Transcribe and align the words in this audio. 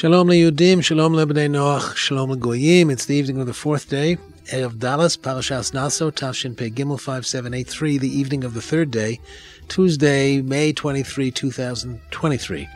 Shalom 0.00 0.28
leyudim, 0.28 0.82
shalom 0.82 1.12
lebnei 1.12 1.46
Noach, 1.46 1.94
shalom 1.94 2.30
legoyim. 2.30 2.90
It's 2.90 3.04
the 3.04 3.16
evening 3.16 3.38
of 3.38 3.46
the 3.46 3.52
fourth 3.52 3.90
day, 3.90 4.16
Erev 4.46 4.78
Dallas, 4.78 5.14
Parashas 5.14 5.74
Naso, 5.74 6.10
Tafshin 6.10 6.56
Pei 6.56 6.70
Gimel 6.70 6.98
5783, 6.98 7.98
the 7.98 8.08
evening 8.08 8.42
of 8.42 8.54
the 8.54 8.62
third 8.62 8.90
day, 8.90 9.20
Tuesday, 9.68 10.40
May 10.40 10.72
23, 10.72 11.30
2023. 11.30 12.66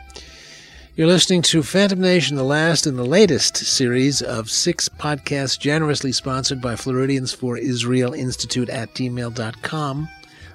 You're 0.95 1.07
listening 1.07 1.41
to 1.41 1.63
Phantom 1.63 1.99
Nation, 1.99 2.37
the 2.37 2.43
last 2.43 2.85
and 2.85 2.95
the 2.95 3.03
latest 3.03 3.57
series 3.57 4.21
of 4.21 4.51
six 4.51 4.87
podcasts 4.87 5.59
generously 5.59 6.11
sponsored 6.11 6.61
by 6.61 6.75
Floridians 6.75 7.33
for 7.33 7.57
Israel 7.57 8.13
Institute 8.13 8.69
at 8.69 8.93
gmail.com 8.93 10.09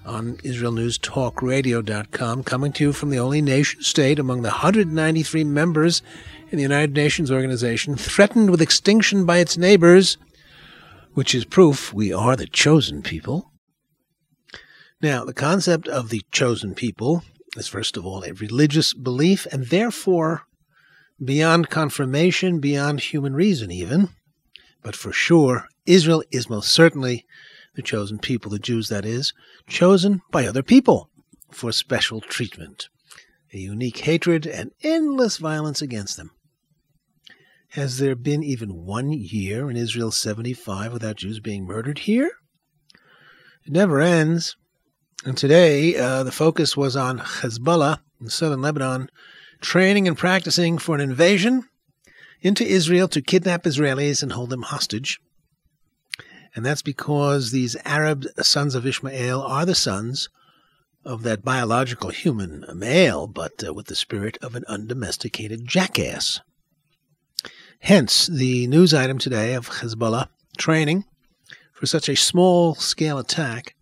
on 0.04 0.36
IsraelNewsTalkRadio.com, 0.38 2.44
coming 2.44 2.72
to 2.72 2.84
you 2.84 2.92
from 2.92 3.10
the 3.10 3.18
only 3.18 3.42
nation 3.42 3.82
state 3.82 4.18
among 4.18 4.42
the 4.42 4.48
193 4.48 5.44
members 5.44 6.02
in 6.50 6.56
the 6.56 6.62
United 6.62 6.94
Nations 6.94 7.30
organization 7.30 7.96
threatened 7.96 8.50
with 8.50 8.62
extinction 8.62 9.24
by 9.24 9.38
its 9.38 9.56
neighbors, 9.56 10.16
which 11.14 11.34
is 11.34 11.44
proof 11.44 11.92
we 11.92 12.12
are 12.12 12.36
the 12.36 12.46
chosen 12.46 13.02
people. 13.02 13.50
Now, 15.02 15.24
the 15.24 15.32
concept 15.32 15.88
of 15.88 16.10
the 16.10 16.22
chosen 16.30 16.74
people 16.74 17.22
is, 17.56 17.68
first 17.68 17.96
of 17.96 18.04
all, 18.04 18.24
a 18.24 18.32
religious 18.32 18.92
belief 18.92 19.46
and 19.50 19.66
therefore 19.66 20.42
beyond 21.22 21.70
confirmation, 21.70 22.60
beyond 22.60 23.00
human 23.00 23.34
reason, 23.34 23.70
even. 23.70 24.10
But 24.82 24.96
for 24.96 25.12
sure, 25.12 25.68
Israel 25.86 26.22
is 26.30 26.48
most 26.48 26.70
certainly 26.70 27.26
the 27.80 27.86
chosen 27.86 28.18
people, 28.18 28.50
the 28.50 28.58
Jews, 28.58 28.90
that 28.90 29.06
is, 29.06 29.32
chosen 29.66 30.20
by 30.30 30.46
other 30.46 30.62
people 30.62 31.08
for 31.50 31.72
special 31.72 32.20
treatment, 32.20 32.90
a 33.54 33.56
unique 33.56 34.00
hatred 34.00 34.46
and 34.46 34.72
endless 34.82 35.38
violence 35.38 35.80
against 35.80 36.18
them. 36.18 36.30
Has 37.70 37.96
there 37.96 38.14
been 38.14 38.42
even 38.42 38.84
one 38.84 39.12
year 39.12 39.70
in 39.70 39.78
Israel 39.78 40.10
75 40.10 40.92
without 40.92 41.16
Jews 41.16 41.40
being 41.40 41.64
murdered 41.64 42.00
here? 42.00 42.30
It 43.64 43.72
never 43.72 43.98
ends. 43.98 44.56
And 45.24 45.38
today, 45.38 45.96
uh, 45.96 46.22
the 46.22 46.32
focus 46.32 46.76
was 46.76 46.96
on 46.96 47.18
Hezbollah 47.18 48.00
in 48.20 48.28
southern 48.28 48.60
Lebanon, 48.60 49.08
training 49.62 50.06
and 50.06 50.18
practicing 50.18 50.76
for 50.76 50.94
an 50.94 51.00
invasion 51.00 51.64
into 52.42 52.62
Israel 52.66 53.08
to 53.08 53.22
kidnap 53.22 53.62
Israelis 53.62 54.22
and 54.22 54.32
hold 54.32 54.50
them 54.50 54.62
hostage. 54.62 55.18
And 56.54 56.66
that's 56.66 56.82
because 56.82 57.50
these 57.50 57.76
Arab 57.84 58.24
sons 58.40 58.74
of 58.74 58.86
Ishmael 58.86 59.40
are 59.40 59.64
the 59.64 59.74
sons 59.74 60.28
of 61.04 61.22
that 61.22 61.44
biological 61.44 62.10
human, 62.10 62.64
male, 62.74 63.26
but 63.26 63.64
uh, 63.66 63.72
with 63.72 63.86
the 63.86 63.94
spirit 63.94 64.36
of 64.42 64.54
an 64.54 64.64
undomesticated 64.68 65.66
jackass. 65.66 66.40
Hence, 67.80 68.26
the 68.26 68.66
news 68.66 68.92
item 68.92 69.18
today 69.18 69.54
of 69.54 69.68
Hezbollah 69.68 70.28
training 70.58 71.04
for 71.72 71.86
such 71.86 72.08
a 72.08 72.16
small 72.16 72.74
scale 72.74 73.18
attack. 73.18 73.74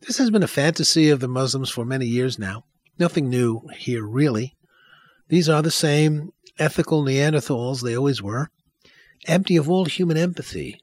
This 0.00 0.18
has 0.18 0.30
been 0.30 0.42
a 0.42 0.48
fantasy 0.48 1.10
of 1.10 1.20
the 1.20 1.28
Muslims 1.28 1.70
for 1.70 1.84
many 1.84 2.06
years 2.06 2.38
now. 2.38 2.64
Nothing 2.98 3.28
new 3.28 3.62
here, 3.76 4.04
really. 4.04 4.56
These 5.28 5.48
are 5.48 5.62
the 5.62 5.70
same 5.70 6.32
ethical 6.58 7.04
Neanderthals 7.04 7.82
they 7.82 7.96
always 7.96 8.20
were, 8.20 8.50
empty 9.26 9.56
of 9.56 9.70
all 9.70 9.84
human 9.84 10.16
empathy 10.16 10.80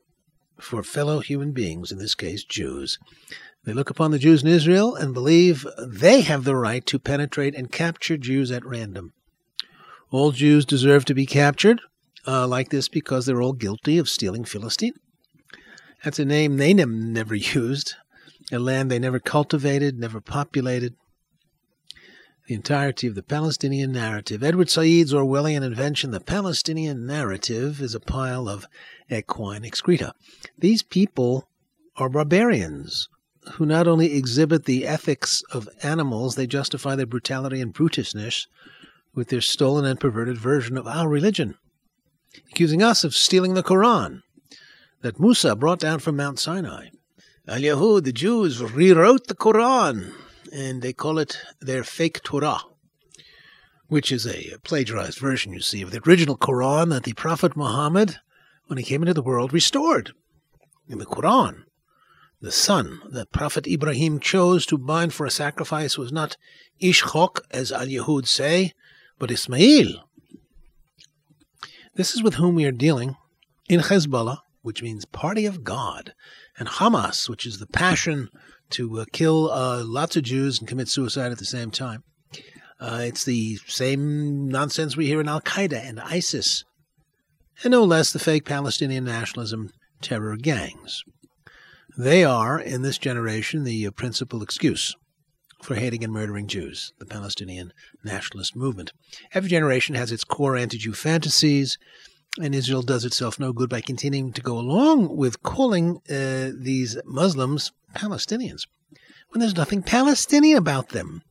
for 0.59 0.83
fellow 0.83 1.19
human 1.19 1.51
beings, 1.51 1.91
in 1.91 1.97
this 1.97 2.15
case, 2.15 2.43
Jews. 2.43 2.97
They 3.63 3.73
look 3.73 3.89
upon 3.89 4.11
the 4.11 4.19
Jews 4.19 4.43
in 4.43 4.49
Israel 4.49 4.95
and 4.95 5.13
believe 5.13 5.65
they 5.79 6.21
have 6.21 6.43
the 6.43 6.55
right 6.55 6.85
to 6.85 6.99
penetrate 6.99 7.55
and 7.55 7.71
capture 7.71 8.17
Jews 8.17 8.51
at 8.51 8.65
random. 8.65 9.13
All 10.11 10.31
Jews 10.31 10.65
deserve 10.65 11.03
to 11.05 11.15
be 11.15 11.25
captured, 11.25 11.81
uh, 12.27 12.47
like 12.47 12.69
this 12.69 12.87
because 12.87 13.25
they're 13.25 13.41
all 13.41 13.53
guilty 13.53 13.97
of 13.97 14.07
stealing 14.07 14.45
Philistine. 14.45 14.93
That's 16.03 16.19
a 16.19 16.25
name 16.25 16.57
they 16.57 16.73
ne- 16.73 16.85
never 16.85 17.35
used, 17.35 17.95
a 18.51 18.59
land 18.59 18.91
they 18.91 18.99
never 18.99 19.19
cultivated, 19.19 19.99
never 19.99 20.21
populated. 20.21 20.95
The 22.47 22.55
entirety 22.55 23.07
of 23.07 23.15
the 23.15 23.23
Palestinian 23.23 23.91
narrative. 23.91 24.43
Edward 24.43 24.69
Said's 24.69 25.13
Orwellian 25.13 25.63
invention, 25.63 26.11
the 26.11 26.19
Palestinian 26.19 27.05
narrative, 27.05 27.81
is 27.81 27.95
a 27.95 27.99
pile 27.99 28.47
of 28.47 28.67
equine 29.09 29.65
excreta. 29.65 30.13
These 30.57 30.83
people 30.83 31.49
are 31.97 32.09
barbarians 32.09 33.09
who 33.53 33.65
not 33.65 33.87
only 33.87 34.13
exhibit 34.13 34.65
the 34.65 34.85
ethics 34.85 35.43
of 35.51 35.69
animals, 35.81 36.35
they 36.35 36.47
justify 36.47 36.95
their 36.95 37.05
brutality 37.05 37.61
and 37.61 37.73
brutishness 37.73 38.47
with 39.13 39.29
their 39.29 39.41
stolen 39.41 39.85
and 39.85 39.99
perverted 39.99 40.37
version 40.37 40.77
of 40.77 40.87
our 40.87 41.07
religion 41.07 41.55
accusing 42.51 42.83
us 42.83 43.03
of 43.03 43.15
stealing 43.15 43.53
the 43.53 43.63
Quran 43.63 44.21
that 45.01 45.19
Musa 45.19 45.55
brought 45.55 45.79
down 45.79 45.99
from 45.99 46.17
Mount 46.17 46.39
Sinai. 46.39 46.87
Al 47.47 47.59
Yahud, 47.59 48.03
the 48.03 48.11
Jews, 48.11 48.61
rewrote 48.61 49.27
the 49.27 49.35
Quran, 49.35 50.11
and 50.55 50.81
they 50.81 50.93
call 50.93 51.19
it 51.19 51.37
their 51.59 51.83
fake 51.83 52.23
Torah, 52.23 52.61
which 53.87 54.09
is 54.09 54.25
a 54.25 54.55
plagiarized 54.63 55.19
version, 55.19 55.51
you 55.51 55.59
see, 55.59 55.81
of 55.81 55.91
the 55.91 56.01
original 56.07 56.37
Quran 56.37 56.91
that 56.91 57.03
the 57.03 57.11
Prophet 57.11 57.57
Muhammad, 57.57 58.19
when 58.67 58.77
he 58.77 58.85
came 58.85 59.01
into 59.01 59.13
the 59.13 59.21
world, 59.21 59.51
restored. 59.51 60.13
In 60.87 60.97
the 60.97 61.05
Quran, 61.05 61.63
the 62.41 62.53
son 62.53 63.01
that 63.09 63.33
Prophet 63.33 63.67
Ibrahim 63.67 64.19
chose 64.19 64.65
to 64.67 64.77
bind 64.77 65.13
for 65.13 65.25
a 65.25 65.31
sacrifice 65.31 65.97
was 65.97 66.13
not 66.13 66.37
Ishchok, 66.81 67.41
as 67.51 67.73
Al 67.73 67.87
Yahud 67.87 68.25
say, 68.25 68.71
but 69.19 69.31
Ismail, 69.31 70.07
this 71.95 72.15
is 72.15 72.23
with 72.23 72.35
whom 72.35 72.55
we 72.55 72.65
are 72.65 72.71
dealing 72.71 73.17
in 73.67 73.81
Hezbollah, 73.81 74.39
which 74.65 74.81
means 74.81 75.05
party 75.05 75.45
of 75.45 75.63
God, 75.63 76.13
and 76.57 76.67
Hamas, 76.67 77.29
which 77.29 77.45
is 77.45 77.59
the 77.59 77.67
passion 77.67 78.29
to 78.71 79.01
uh, 79.01 79.05
kill 79.13 79.51
uh, 79.51 79.83
lots 79.85 80.15
of 80.15 80.23
Jews 80.23 80.57
and 80.59 80.67
commit 80.67 80.87
suicide 80.87 81.31
at 81.31 81.37
the 81.37 81.45
same 81.45 81.69
time. 81.69 82.03
Uh, 82.79 83.01
it's 83.03 83.23
the 83.23 83.57
same 83.67 84.47
nonsense 84.47 84.97
we 84.97 85.05
hear 85.05 85.21
in 85.21 85.29
Al 85.29 85.39
Qaeda 85.39 85.87
and 85.87 85.99
ISIS, 85.99 86.65
and 87.63 87.71
no 87.71 87.83
less 87.83 88.11
the 88.11 88.17
fake 88.17 88.43
Palestinian 88.43 89.05
nationalism 89.05 89.69
terror 90.01 90.35
gangs. 90.35 91.03
They 91.95 92.23
are, 92.23 92.59
in 92.59 92.81
this 92.81 92.97
generation, 92.97 93.65
the 93.65 93.85
uh, 93.85 93.91
principal 93.91 94.41
excuse 94.41 94.95
for 95.61 95.75
hating 95.75 96.03
and 96.03 96.11
murdering 96.11 96.47
Jews, 96.47 96.91
the 96.97 97.05
Palestinian 97.05 97.71
nationalist 98.03 98.55
movement. 98.55 98.93
Every 99.31 99.49
generation 99.49 99.93
has 99.93 100.11
its 100.11 100.23
core 100.23 100.57
anti 100.57 100.79
Jew 100.79 100.93
fantasies, 100.93 101.77
and 102.41 102.53
Israel 102.53 102.81
does 102.81 103.05
itself 103.05 103.39
no 103.39 103.53
good 103.53 103.69
by 103.69 103.81
continuing 103.81 104.33
to 104.33 104.41
go 104.41 104.57
along 104.57 105.15
with 105.15 105.43
calling 105.43 106.01
uh, 106.09 106.51
these 106.53 106.97
Muslims 107.05 107.71
Palestinians 107.93 108.63
when 109.29 109.39
there's 109.39 109.55
nothing 109.55 109.81
Palestinian 109.83 110.57
about 110.57 110.89
them. 110.89 111.21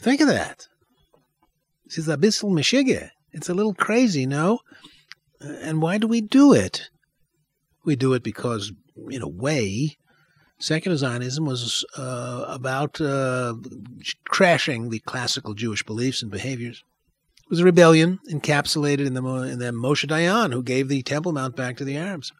Think 0.00 0.20
of 0.20 0.28
that. 0.28 0.66
This 1.84 1.98
is 1.98 2.08
abyssal 2.08 2.50
meshige. 2.50 3.10
It's 3.32 3.48
a 3.48 3.54
little 3.54 3.74
crazy, 3.74 4.26
no? 4.26 4.60
Uh, 5.42 5.48
and 5.62 5.82
why 5.82 5.98
do 5.98 6.06
we 6.06 6.20
do 6.20 6.52
it? 6.52 6.90
We 7.84 7.96
do 7.96 8.12
it 8.14 8.22
because, 8.22 8.72
in 9.10 9.22
a 9.22 9.28
way, 9.28 9.96
Secular 10.58 10.96
Zionism 10.96 11.44
was 11.44 11.84
uh, 11.96 12.44
about 12.48 13.00
uh, 13.00 13.54
crashing 14.28 14.90
the 14.90 15.00
classical 15.00 15.54
Jewish 15.54 15.82
beliefs 15.82 16.22
and 16.22 16.30
behaviors. 16.30 16.84
Was 17.52 17.60
a 17.60 17.64
rebellion 17.64 18.18
encapsulated 18.30 19.04
in 19.04 19.12
the, 19.12 19.22
in 19.22 19.58
the 19.58 19.72
Moshe 19.72 20.06
Dayan, 20.06 20.54
who 20.54 20.62
gave 20.62 20.88
the 20.88 21.02
Temple 21.02 21.32
Mount 21.32 21.54
back 21.54 21.76
to 21.76 21.84
the 21.84 21.98
Arabs, 21.98 22.32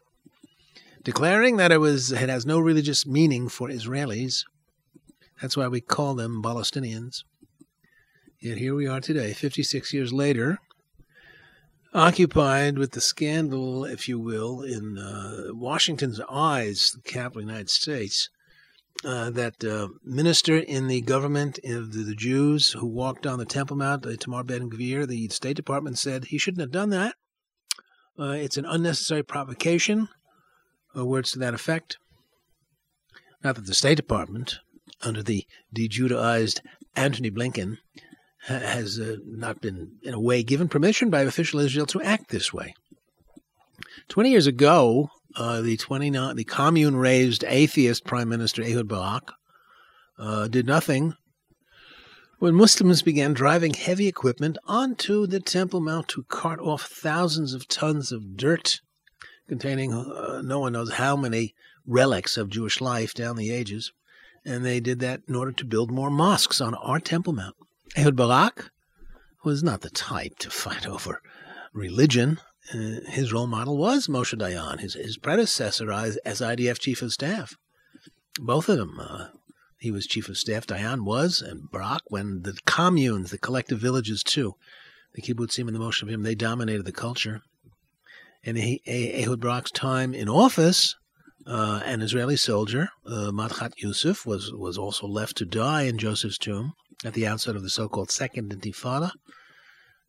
declaring 1.02 1.58
that 1.58 1.70
it 1.70 1.76
was 1.76 2.10
it 2.12 2.30
has 2.30 2.46
no 2.46 2.58
religious 2.58 3.04
meaning 3.04 3.50
for 3.50 3.68
Israelis. 3.68 4.44
That's 5.42 5.54
why 5.54 5.68
we 5.68 5.82
call 5.82 6.14
them 6.14 6.42
Palestinians. 6.42 7.24
Yet 8.40 8.56
here 8.56 8.74
we 8.74 8.86
are 8.86 9.02
today, 9.02 9.34
56 9.34 9.92
years 9.92 10.14
later, 10.14 10.60
occupied 11.92 12.78
with 12.78 12.92
the 12.92 13.02
scandal, 13.02 13.84
if 13.84 14.08
you 14.08 14.18
will, 14.18 14.62
in 14.62 14.96
uh, 14.96 15.48
Washington's 15.48 16.22
eyes, 16.30 16.90
the 16.92 17.02
capital 17.02 17.42
of 17.42 17.46
the 17.48 17.52
United 17.52 17.68
States, 17.68 18.30
uh, 19.04 19.30
that 19.30 19.64
uh, 19.64 19.88
minister 20.04 20.56
in 20.56 20.86
the 20.86 21.00
government 21.00 21.58
of 21.64 21.92
the, 21.92 22.02
the, 22.02 22.14
Jews 22.14 22.70
who 22.70 22.86
walked 22.86 23.26
on 23.26 23.38
the 23.38 23.44
Temple 23.44 23.76
Mount, 23.76 24.06
uh, 24.06 24.10
Itamar 24.10 24.46
Ben 24.46 24.70
Gvir, 24.70 25.06
the 25.06 25.28
State 25.28 25.56
Department 25.56 25.98
said 25.98 26.26
he 26.26 26.38
shouldn't 26.38 26.60
have 26.60 26.70
done 26.70 26.90
that. 26.90 27.16
Uh, 28.18 28.30
it's 28.30 28.56
an 28.56 28.64
unnecessary 28.64 29.22
provocation, 29.22 30.08
or 30.94 31.04
words 31.04 31.32
to 31.32 31.38
that 31.40 31.54
effect. 31.54 31.98
Not 33.42 33.56
that 33.56 33.66
the 33.66 33.74
State 33.74 33.96
Department, 33.96 34.58
under 35.00 35.22
the 35.22 35.46
de-Judaized 35.72 36.60
Antony 36.94 37.30
Blinken, 37.30 37.78
has 38.46 38.98
uh, 38.98 39.16
not 39.24 39.60
been, 39.60 39.92
in 40.02 40.14
a 40.14 40.20
way, 40.20 40.42
given 40.42 40.68
permission 40.68 41.10
by 41.10 41.22
official 41.22 41.60
Israel 41.60 41.86
to 41.86 42.02
act 42.02 42.30
this 42.30 42.52
way. 42.52 42.74
Twenty 44.08 44.30
years 44.30 44.46
ago, 44.46 45.10
uh, 45.36 45.60
the 45.60 45.76
29, 45.76 46.36
the 46.36 46.44
commune-raised 46.44 47.44
atheist 47.46 48.04
Prime 48.04 48.28
Minister 48.28 48.62
Ehud 48.62 48.88
Barak 48.88 49.32
uh, 50.18 50.48
did 50.48 50.66
nothing 50.66 51.14
when 52.42 52.56
Muslims 52.56 53.02
began 53.02 53.32
driving 53.32 53.72
heavy 53.72 54.08
equipment 54.08 54.58
onto 54.66 55.28
the 55.28 55.38
Temple 55.38 55.80
Mount 55.80 56.08
to 56.08 56.24
cart 56.24 56.58
off 56.58 56.82
thousands 56.82 57.54
of 57.54 57.68
tons 57.68 58.10
of 58.10 58.36
dirt 58.36 58.80
containing 59.48 59.92
uh, 59.92 60.42
no 60.42 60.58
one 60.58 60.72
knows 60.72 60.94
how 60.94 61.16
many 61.16 61.54
relics 61.86 62.36
of 62.36 62.50
Jewish 62.50 62.80
life 62.80 63.14
down 63.14 63.36
the 63.36 63.52
ages. 63.52 63.92
And 64.44 64.64
they 64.64 64.80
did 64.80 64.98
that 64.98 65.20
in 65.28 65.36
order 65.36 65.52
to 65.52 65.64
build 65.64 65.92
more 65.92 66.10
mosques 66.10 66.60
on 66.60 66.74
our 66.74 66.98
Temple 66.98 67.32
Mount. 67.32 67.54
Ehud 67.96 68.16
Barak 68.16 68.70
was 69.44 69.62
not 69.62 69.82
the 69.82 69.90
type 69.90 70.36
to 70.40 70.50
fight 70.50 70.84
over 70.84 71.20
religion. 71.72 72.38
Uh, 72.70 73.00
his 73.08 73.32
role 73.32 73.46
model 73.46 73.76
was 73.76 74.06
Moshe 74.06 74.38
Dayan, 74.38 74.80
his, 74.80 74.94
his 74.94 75.18
predecessor 75.18 75.90
as, 75.92 76.16
as 76.18 76.40
IDF 76.40 76.78
chief 76.78 77.02
of 77.02 77.12
staff. 77.12 77.56
Both 78.40 78.68
of 78.68 78.78
them, 78.78 78.98
uh, 79.00 79.28
he 79.78 79.90
was 79.90 80.06
chief 80.06 80.28
of 80.28 80.38
staff, 80.38 80.66
Dayan 80.66 81.04
was, 81.04 81.42
and 81.42 81.70
Barak, 81.70 82.02
when 82.06 82.42
the 82.42 82.56
communes, 82.64 83.30
the 83.30 83.38
collective 83.38 83.80
villages 83.80 84.22
too, 84.22 84.54
the 85.14 85.22
kibbutzim 85.22 85.66
and 85.66 85.74
the 85.74 85.80
Moshavim, 85.80 86.22
they 86.22 86.36
dominated 86.36 86.84
the 86.84 86.92
culture. 86.92 87.42
And 88.44 88.56
Ehud 88.56 89.40
Barak's 89.40 89.72
time 89.72 90.14
in 90.14 90.28
office, 90.28 90.96
uh, 91.46 91.80
an 91.84 92.00
Israeli 92.00 92.36
soldier, 92.36 92.90
uh, 93.06 93.30
Madchat 93.32 93.72
Yusuf, 93.78 94.24
was, 94.24 94.52
was 94.52 94.78
also 94.78 95.06
left 95.06 95.36
to 95.38 95.44
die 95.44 95.82
in 95.82 95.98
Joseph's 95.98 96.38
tomb 96.38 96.74
at 97.04 97.14
the 97.14 97.26
outset 97.26 97.56
of 97.56 97.62
the 97.62 97.70
so-called 97.70 98.10
Second 98.10 98.54
Intifada 98.54 99.10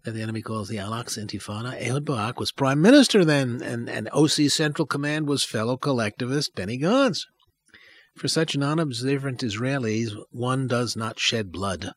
that 0.03 0.11
the 0.11 0.21
enemy 0.21 0.41
calls 0.41 0.67
the 0.67 0.79
Al-Aqsa 0.79 1.25
Intifada. 1.25 1.79
Ehud 1.81 2.05
Barak 2.05 2.39
was 2.39 2.51
prime 2.51 2.81
minister 2.81 3.23
then, 3.23 3.61
and, 3.61 3.89
and 3.89 4.09
OC 4.11 4.49
Central 4.49 4.85
Command 4.85 5.27
was 5.27 5.43
fellow 5.43 5.77
collectivist 5.77 6.55
Benny 6.55 6.77
Gantz. 6.77 7.25
For 8.15 8.27
such 8.27 8.57
non-observant 8.57 9.41
Israelis, 9.41 10.15
one 10.29 10.67
does 10.67 10.95
not 10.95 11.19
shed 11.19 11.51
blood 11.51 11.93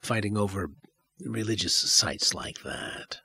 fighting 0.00 0.36
over 0.36 0.70
religious 1.24 1.76
sites 1.76 2.34
like 2.34 2.62
that. 2.62 3.20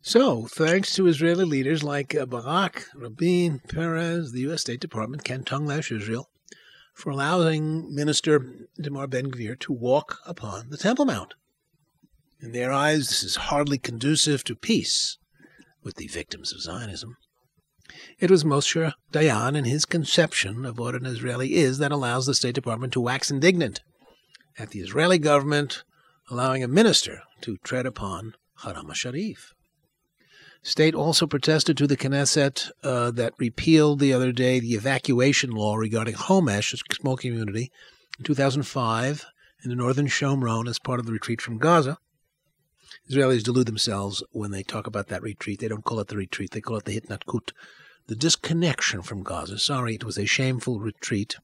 So, 0.00 0.46
thanks 0.46 0.94
to 0.94 1.06
Israeli 1.06 1.44
leaders 1.44 1.82
like 1.82 2.14
uh, 2.14 2.26
Barak, 2.26 2.86
Rabin, 2.94 3.60
Peres, 3.68 4.32
the 4.32 4.40
U.S. 4.42 4.62
State 4.62 4.80
Department 4.80 5.24
can 5.24 5.42
tongue 5.42 5.66
lash 5.66 5.90
Israel 5.90 6.30
for 6.94 7.10
allowing 7.10 7.94
Minister 7.94 8.40
Itamar 8.80 9.10
Ben 9.10 9.30
Gvir 9.30 9.58
to 9.60 9.72
walk 9.72 10.20
upon 10.24 10.70
the 10.70 10.78
Temple 10.78 11.04
Mount. 11.04 11.34
In 12.40 12.52
their 12.52 12.72
eyes, 12.72 13.08
this 13.08 13.22
is 13.22 13.36
hardly 13.36 13.78
conducive 13.78 14.44
to 14.44 14.54
peace 14.54 15.18
with 15.82 15.96
the 15.96 16.06
victims 16.06 16.52
of 16.52 16.60
Zionism. 16.60 17.16
It 18.18 18.30
was 18.30 18.44
Moshe 18.44 18.92
Dayan 19.12 19.56
and 19.56 19.66
his 19.66 19.84
conception 19.84 20.66
of 20.66 20.78
what 20.78 20.94
an 20.94 21.06
Israeli 21.06 21.54
is 21.54 21.78
that 21.78 21.92
allows 21.92 22.26
the 22.26 22.34
State 22.34 22.54
Department 22.54 22.92
to 22.92 23.00
wax 23.00 23.30
indignant 23.30 23.80
at 24.58 24.70
the 24.70 24.80
Israeli 24.80 25.18
government 25.18 25.84
allowing 26.30 26.62
a 26.62 26.68
minister 26.68 27.22
to 27.42 27.56
tread 27.58 27.86
upon 27.86 28.34
Haram 28.62 28.92
Sharif. 28.92 29.54
State 30.62 30.94
also 30.94 31.26
protested 31.26 31.76
to 31.76 31.86
the 31.86 31.96
Knesset 31.96 32.70
uh, 32.82 33.12
that 33.12 33.34
repealed 33.38 34.00
the 34.00 34.12
other 34.12 34.32
day 34.32 34.58
the 34.58 34.74
evacuation 34.74 35.50
law 35.52 35.76
regarding 35.76 36.14
Homesh, 36.14 36.74
a 36.74 36.94
small 36.94 37.16
community, 37.16 37.70
in 38.18 38.24
2005 38.24 39.24
in 39.62 39.70
the 39.70 39.76
northern 39.76 40.08
Shomron 40.08 40.68
as 40.68 40.78
part 40.78 40.98
of 40.98 41.06
the 41.06 41.12
retreat 41.12 41.40
from 41.40 41.58
Gaza. 41.58 41.98
Israelis 43.10 43.42
delude 43.42 43.66
themselves 43.66 44.22
when 44.32 44.50
they 44.50 44.62
talk 44.62 44.86
about 44.86 45.08
that 45.08 45.22
retreat. 45.22 45.60
They 45.60 45.68
don't 45.68 45.84
call 45.84 46.00
it 46.00 46.08
the 46.08 46.16
retreat, 46.16 46.50
they 46.52 46.60
call 46.60 46.76
it 46.76 46.84
the 46.84 46.98
Hitnatkut, 46.98 47.52
the 48.06 48.16
disconnection 48.16 49.02
from 49.02 49.22
Gaza. 49.22 49.58
Sorry, 49.58 49.94
it 49.94 50.04
was 50.04 50.18
a 50.18 50.26
shameful 50.26 50.80
retreat. 50.80 51.36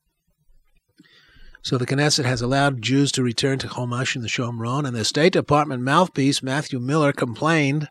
So 1.63 1.79
the 1.79 1.87
Knesset 1.87 2.25
has 2.25 2.43
allowed 2.43 2.83
Jews 2.83 3.13
to 3.13 3.23
return 3.23 3.59
to 3.61 3.69
Homesh 3.69 4.17
in 4.17 4.23
the 4.23 4.29
Shomron, 4.29 4.87
and 4.87 4.97
the 4.97 5.05
State 5.05 5.33
Department 5.33 5.83
mouthpiece, 5.83 6.43
Matthew 6.43 6.81
Miller, 6.81 7.13
complained 7.13 7.89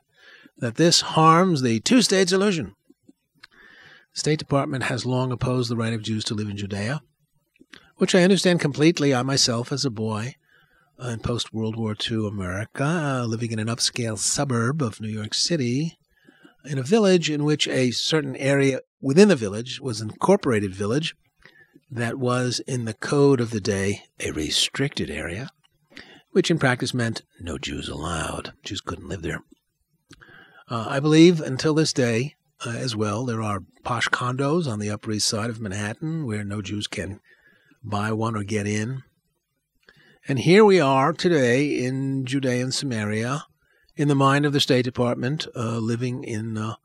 that 0.58 0.76
this 0.76 1.02
harms 1.02 1.62
the 1.62 1.80
two 1.80 2.02
state 2.02 2.28
solution. 2.30 2.76
The 4.14 4.20
State 4.20 4.40
Department 4.40 4.84
has 4.84 5.06
long 5.06 5.32
opposed 5.32 5.72
the 5.72 5.78
right 5.78 5.94
of 5.94 6.02
Jews 6.02 6.26
to 6.26 6.34
live 6.34 6.50
in 6.50 6.58
Judea, 6.58 7.02
which 7.96 8.14
I 8.14 8.24
understand 8.24 8.60
completely. 8.60 9.16
I 9.16 9.24
myself, 9.24 9.72
as 9.72 9.86
a 9.86 9.90
boy 9.90 10.36
in 11.02 11.20
post 11.20 11.54
World 11.54 11.76
War 11.76 11.96
II 12.10 12.28
America, 12.28 12.84
uh, 12.84 13.26
living 13.26 13.52
in 13.52 13.60
an 13.60 13.68
upscale 13.68 14.18
suburb 14.18 14.82
of 14.82 15.02
New 15.02 15.10
York 15.10 15.34
City, 15.34 15.98
in 16.66 16.78
a 16.78 16.84
village 16.84 17.30
in 17.30 17.44
which 17.44 17.68
a 17.68 17.92
certain 17.92 18.36
area 18.36 18.82
within 19.02 19.28
the 19.28 19.36
village 19.36 19.82
was 19.82 20.00
an 20.00 20.12
incorporated 20.12 20.76
village 20.76 21.16
that 21.90 22.18
was, 22.18 22.60
in 22.68 22.86
the 22.86 22.94
code 22.94 23.42
of 23.42 23.50
the 23.50 23.60
day, 23.60 24.04
a 24.20 24.32
restricted 24.32 25.10
area, 25.10 25.50
which 26.32 26.50
in 26.50 26.60
practice 26.60 26.94
meant 26.94 27.24
no 27.40 27.58
Jews 27.58 27.90
allowed. 27.90 28.54
Jews 28.64 28.82
couldn't 28.82 29.10
live 29.10 29.24
there. 29.24 29.44
Uh, 30.70 30.86
I 30.88 31.00
believe 31.00 31.42
until 31.42 31.74
this 31.74 31.92
day, 31.92 32.36
uh, 32.66 32.70
as 32.70 32.96
well, 32.96 33.26
there 33.26 33.42
are 33.42 33.64
posh 33.84 34.08
condos 34.10 34.72
on 34.72 34.80
the 34.80 34.90
Upper 34.90 35.12
East 35.12 35.28
Side 35.28 35.50
of 35.50 35.60
Manhattan 35.60 36.26
where 36.26 36.44
no 36.44 36.62
Jews 36.62 36.88
can 36.88 37.20
buy 37.84 38.12
one 38.12 38.38
or 38.38 38.44
get 38.44 38.68
in. 38.68 39.04
And 40.28 40.38
here 40.38 40.64
we 40.64 40.80
are 40.80 41.14
today 41.14 41.84
in 41.84 42.26
Judea 42.26 42.62
and 42.62 42.74
Samaria, 42.74 43.46
in 43.96 44.08
the 44.08 44.14
mind 44.14 44.46
of 44.46 44.54
the 44.54 44.60
State 44.60 44.86
Department, 44.86 45.48
uh, 45.56 45.80
living 45.80 46.24
in 46.24 46.60
uh, 46.60 46.76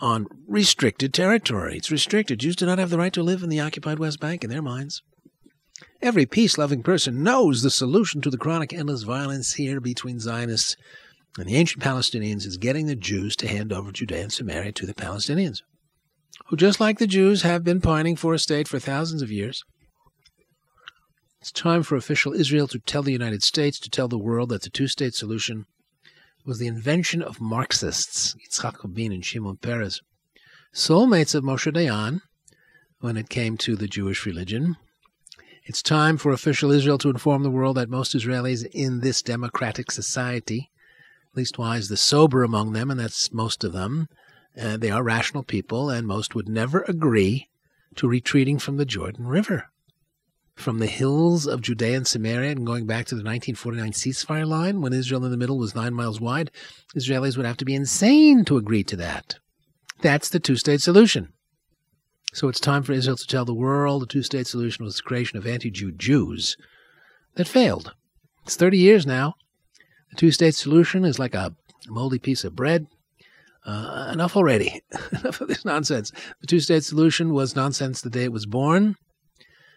on 0.00 0.26
restricted 0.48 1.14
territory. 1.14 1.76
It's 1.76 1.92
restricted. 1.92 2.40
Jews 2.40 2.56
do 2.56 2.66
not 2.66 2.78
have 2.78 2.90
the 2.90 2.98
right 2.98 3.12
to 3.12 3.22
live 3.22 3.44
in 3.44 3.48
the 3.48 3.60
occupied 3.60 4.00
West 4.00 4.18
Bank 4.18 4.42
in 4.42 4.50
their 4.50 4.60
minds. 4.60 5.02
Every 6.02 6.26
peace 6.26 6.58
loving 6.58 6.82
person 6.82 7.22
knows 7.22 7.62
the 7.62 7.70
solution 7.70 8.22
to 8.22 8.30
the 8.30 8.36
chronic 8.36 8.72
endless 8.72 9.02
violence 9.02 9.54
here 9.54 9.80
between 9.80 10.18
Zionists 10.18 10.76
and 11.38 11.48
the 11.48 11.54
ancient 11.54 11.84
Palestinians 11.84 12.44
is 12.44 12.56
getting 12.56 12.86
the 12.86 12.96
Jews 12.96 13.36
to 13.36 13.48
hand 13.48 13.72
over 13.72 13.92
Judea 13.92 14.22
and 14.22 14.32
Samaria 14.32 14.72
to 14.72 14.86
the 14.86 14.94
Palestinians, 14.94 15.62
who, 16.46 16.56
just 16.56 16.80
like 16.80 16.98
the 16.98 17.06
Jews, 17.06 17.42
have 17.42 17.62
been 17.62 17.80
pining 17.80 18.16
for 18.16 18.34
a 18.34 18.38
state 18.38 18.66
for 18.66 18.80
thousands 18.80 19.22
of 19.22 19.30
years. 19.30 19.62
It's 21.40 21.50
time 21.50 21.82
for 21.82 21.96
official 21.96 22.34
Israel 22.34 22.68
to 22.68 22.78
tell 22.78 23.02
the 23.02 23.12
United 23.12 23.42
States, 23.42 23.78
to 23.80 23.88
tell 23.88 24.08
the 24.08 24.18
world 24.18 24.50
that 24.50 24.60
the 24.60 24.68
two 24.68 24.86
state 24.86 25.14
solution 25.14 25.64
was 26.44 26.58
the 26.58 26.66
invention 26.66 27.22
of 27.22 27.40
Marxists, 27.40 28.34
Yitzhak 28.34 28.84
Rabin 28.84 29.10
and 29.10 29.24
Shimon 29.24 29.56
Peres, 29.56 30.02
soulmates 30.74 31.34
of 31.34 31.42
Moshe 31.42 31.72
Dayan 31.72 32.20
when 33.00 33.16
it 33.16 33.30
came 33.30 33.56
to 33.56 33.74
the 33.74 33.88
Jewish 33.88 34.26
religion. 34.26 34.76
It's 35.64 35.80
time 35.80 36.18
for 36.18 36.30
official 36.30 36.70
Israel 36.72 36.98
to 36.98 37.08
inform 37.08 37.42
the 37.42 37.50
world 37.50 37.78
that 37.78 37.88
most 37.88 38.14
Israelis 38.14 38.66
in 38.72 39.00
this 39.00 39.22
democratic 39.22 39.90
society, 39.90 40.70
leastwise 41.34 41.88
the 41.88 41.96
sober 41.96 42.42
among 42.42 42.74
them, 42.74 42.90
and 42.90 43.00
that's 43.00 43.32
most 43.32 43.64
of 43.64 43.72
them, 43.72 44.10
uh, 44.60 44.76
they 44.76 44.90
are 44.90 45.02
rational 45.02 45.42
people, 45.42 45.88
and 45.88 46.06
most 46.06 46.34
would 46.34 46.50
never 46.50 46.82
agree 46.82 47.48
to 47.94 48.06
retreating 48.06 48.58
from 48.58 48.76
the 48.76 48.84
Jordan 48.84 49.26
River 49.26 49.70
from 50.60 50.78
the 50.78 50.86
hills 50.86 51.46
of 51.46 51.62
Judea 51.62 51.96
and 51.96 52.06
Samaria 52.06 52.50
and 52.50 52.66
going 52.66 52.86
back 52.86 53.06
to 53.06 53.14
the 53.14 53.24
1949 53.24 53.92
ceasefire 53.92 54.46
line 54.46 54.80
when 54.80 54.92
Israel 54.92 55.24
in 55.24 55.30
the 55.30 55.36
middle 55.36 55.58
was 55.58 55.74
nine 55.74 55.94
miles 55.94 56.20
wide, 56.20 56.50
Israelis 56.96 57.36
would 57.36 57.46
have 57.46 57.56
to 57.56 57.64
be 57.64 57.74
insane 57.74 58.44
to 58.44 58.56
agree 58.56 58.84
to 58.84 58.96
that. 58.96 59.38
That's 60.02 60.28
the 60.28 60.40
two 60.40 60.56
state 60.56 60.80
solution. 60.80 61.32
So 62.32 62.48
it's 62.48 62.60
time 62.60 62.82
for 62.82 62.92
Israel 62.92 63.16
to 63.16 63.26
tell 63.26 63.44
the 63.44 63.54
world 63.54 64.02
the 64.02 64.06
two 64.06 64.22
state 64.22 64.46
solution 64.46 64.84
was 64.84 64.96
the 64.96 65.02
creation 65.02 65.38
of 65.38 65.46
anti 65.46 65.70
Jew 65.70 65.90
Jews 65.92 66.56
that 67.34 67.48
failed. 67.48 67.94
It's 68.44 68.56
30 68.56 68.78
years 68.78 69.06
now. 69.06 69.34
The 70.10 70.16
two 70.16 70.30
state 70.30 70.54
solution 70.54 71.04
is 71.04 71.18
like 71.18 71.34
a 71.34 71.54
moldy 71.88 72.18
piece 72.18 72.44
of 72.44 72.54
bread. 72.54 72.86
Uh, 73.66 74.10
enough 74.12 74.36
already. 74.36 74.82
enough 75.12 75.40
of 75.40 75.48
this 75.48 75.64
nonsense. 75.64 76.12
The 76.40 76.46
two 76.46 76.60
state 76.60 76.84
solution 76.84 77.32
was 77.32 77.56
nonsense 77.56 78.00
the 78.00 78.10
day 78.10 78.24
it 78.24 78.32
was 78.32 78.46
born. 78.46 78.96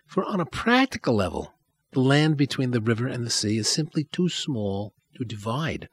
For 0.06 0.24
on 0.26 0.40
a 0.40 0.46
practical 0.46 1.16
level, 1.16 1.54
the 1.92 2.02
land 2.02 2.38
between 2.38 2.72
the 2.72 2.82
river 2.82 3.08
and 3.08 3.26
the 3.26 3.30
sea 3.30 3.58
is 3.58 3.68
simply 3.68 4.06
too 4.06 4.30
small 4.30 4.94
to 5.16 5.26
divide 5.26 5.90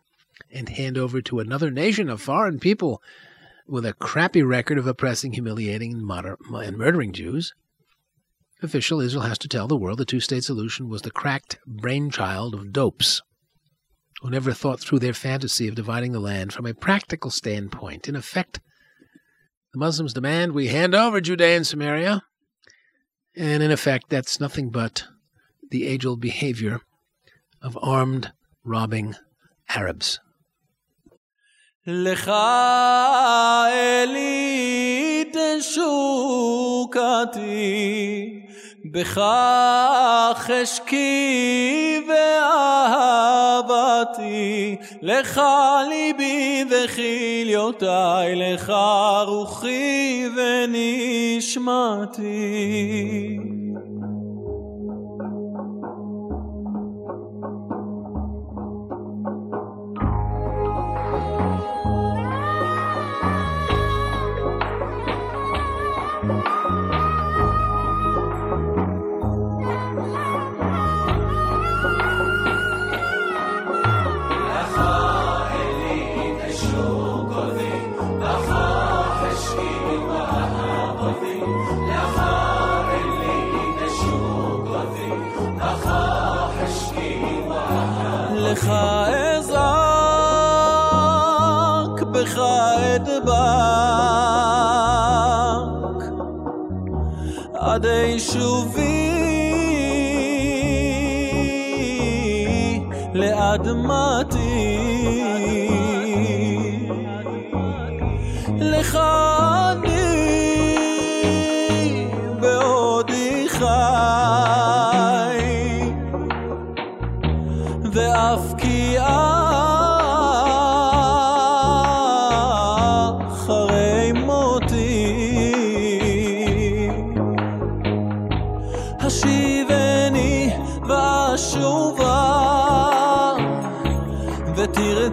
and 0.50 0.68
hand 0.68 0.98
over 0.98 1.20
to 1.22 1.38
another 1.38 1.70
nation 1.70 2.08
of 2.08 2.20
foreign 2.20 2.58
people 2.58 3.02
with 3.66 3.86
a 3.86 3.92
crappy 3.92 4.42
record 4.42 4.78
of 4.78 4.86
oppressing, 4.86 5.32
humiliating, 5.32 5.92
and, 5.92 6.04
moder- 6.04 6.38
and 6.54 6.76
murdering 6.76 7.12
Jews. 7.12 7.54
Official 8.62 9.00
Israel 9.00 9.22
has 9.22 9.38
to 9.38 9.48
tell 9.48 9.68
the 9.68 9.76
world 9.76 9.98
the 9.98 10.04
two 10.04 10.20
state 10.20 10.44
solution 10.44 10.88
was 10.88 11.02
the 11.02 11.10
cracked 11.10 11.58
brainchild 11.66 12.54
of 12.54 12.72
dopes 12.72 13.22
who 14.20 14.30
never 14.30 14.52
thought 14.52 14.80
through 14.80 14.98
their 14.98 15.14
fantasy 15.14 15.66
of 15.66 15.74
dividing 15.74 16.12
the 16.12 16.20
land 16.20 16.52
from 16.52 16.66
a 16.66 16.74
practical 16.74 17.30
standpoint. 17.30 18.08
In 18.08 18.16
effect, 18.16 18.60
the 19.72 19.78
Muslims 19.78 20.12
demand 20.12 20.52
we 20.52 20.66
hand 20.66 20.94
over 20.94 21.20
Judea 21.20 21.56
and 21.56 21.66
Samaria 21.66 22.22
and 23.39 23.61
in 23.61 23.71
effect, 23.71 24.09
that's 24.09 24.39
nothing 24.39 24.69
but 24.69 25.05
the 25.69 25.85
age 25.87 26.05
old 26.05 26.21
behavior 26.21 26.81
of 27.61 27.77
armed 27.81 28.31
robbing 28.63 29.15
Arabs. 29.69 30.19
לך 31.87 32.31
אלי 33.71 35.31
תשוקתי, 35.33 35.95
בך 38.91 39.21
חשקי 40.35 42.01
ואהבתי. 42.09 42.68
לך 45.02 45.40
ליבי 45.88 46.64
וכליותיי, 46.70 48.36
לך 48.36 48.72
רוחי 49.26 50.24
ונשמתי. 51.36 52.30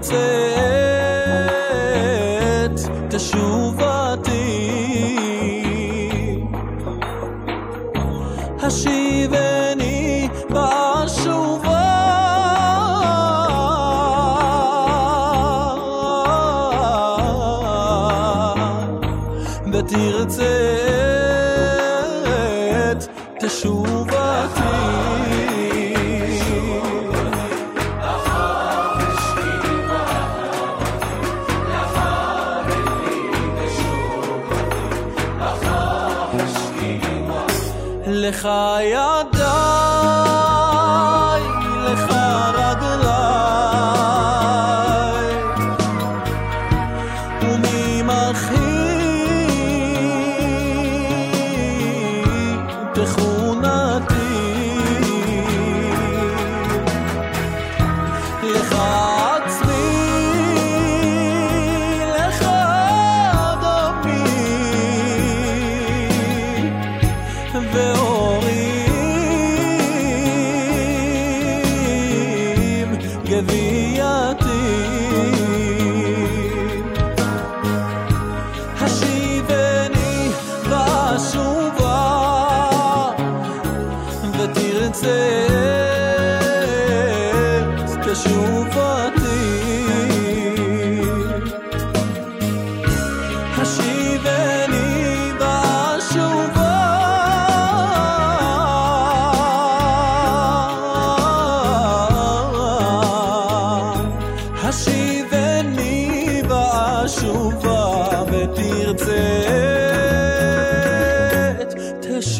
say. 0.07 0.66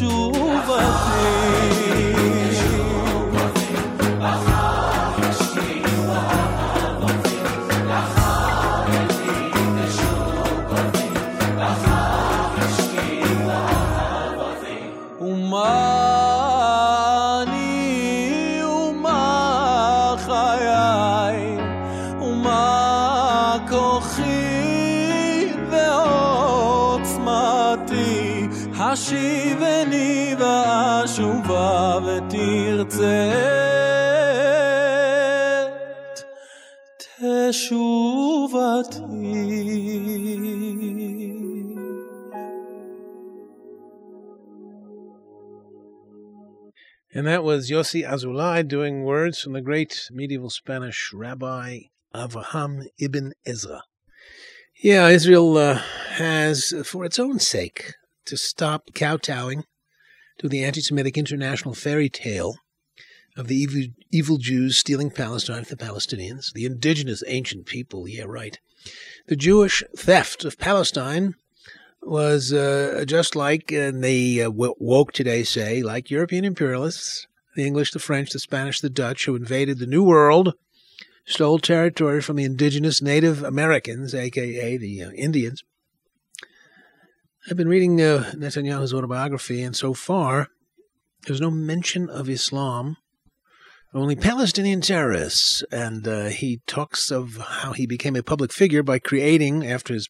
Chúa 0.08 0.32
và 0.66 1.04
Thầy 1.06 2.17
And 47.18 47.26
that 47.26 47.42
was 47.42 47.68
Yossi 47.68 48.08
Azulai 48.08 48.62
doing 48.62 49.02
words 49.02 49.40
from 49.40 49.52
the 49.52 49.60
great 49.60 50.08
medieval 50.12 50.50
Spanish 50.50 51.10
rabbi 51.12 51.80
Avraham 52.14 52.84
ibn 52.96 53.32
Ezra. 53.44 53.82
Yeah, 54.80 55.08
Israel 55.08 55.56
uh, 55.56 55.82
has, 56.10 56.72
for 56.84 57.04
its 57.04 57.18
own 57.18 57.40
sake, 57.40 57.94
to 58.26 58.36
stop 58.36 58.94
kowtowing 58.94 59.64
to 60.38 60.48
the 60.48 60.62
anti 60.62 60.80
Semitic 60.80 61.18
international 61.18 61.74
fairy 61.74 62.08
tale 62.08 62.54
of 63.36 63.48
the 63.48 63.56
evil, 63.56 63.82
evil 64.12 64.36
Jews 64.38 64.76
stealing 64.76 65.10
Palestine 65.10 65.64
from 65.64 65.76
the 65.76 65.84
Palestinians, 65.84 66.52
the 66.52 66.66
indigenous 66.66 67.24
ancient 67.26 67.66
people, 67.66 68.06
yeah, 68.06 68.26
right. 68.28 68.60
The 69.26 69.34
Jewish 69.34 69.82
theft 69.96 70.44
of 70.44 70.56
Palestine 70.56 71.34
was 72.02 72.52
uh, 72.52 73.04
just 73.06 73.36
like, 73.36 73.72
and 73.72 74.02
they 74.02 74.42
uh, 74.42 74.50
woke 74.50 75.12
today 75.12 75.42
say, 75.42 75.82
like 75.82 76.10
European 76.10 76.44
imperialists, 76.44 77.26
the 77.56 77.66
English, 77.66 77.92
the 77.92 77.98
French, 77.98 78.30
the 78.30 78.38
Spanish, 78.38 78.80
the 78.80 78.90
Dutch, 78.90 79.26
who 79.26 79.36
invaded 79.36 79.78
the 79.78 79.86
New 79.86 80.02
World, 80.02 80.54
stole 81.26 81.58
territory 81.58 82.20
from 82.22 82.36
the 82.36 82.44
indigenous 82.44 83.02
Native 83.02 83.42
Americans, 83.42 84.14
aka 84.14 84.76
the 84.76 85.02
uh, 85.02 85.10
Indians. 85.10 85.62
I've 87.50 87.56
been 87.56 87.68
reading 87.68 88.00
uh, 88.00 88.32
Netanyahu's 88.34 88.92
autobiography, 88.94 89.62
and 89.62 89.74
so 89.74 89.94
far, 89.94 90.48
there's 91.26 91.40
no 91.40 91.50
mention 91.50 92.08
of 92.08 92.28
Islam 92.28 92.96
only 93.94 94.16
Palestinian 94.16 94.80
terrorists. 94.80 95.62
And 95.70 96.06
uh, 96.06 96.26
he 96.26 96.60
talks 96.66 97.10
of 97.10 97.36
how 97.36 97.72
he 97.72 97.86
became 97.86 98.16
a 98.16 98.22
public 98.22 98.52
figure 98.52 98.82
by 98.82 98.98
creating, 98.98 99.66
after 99.66 99.94
his 99.94 100.08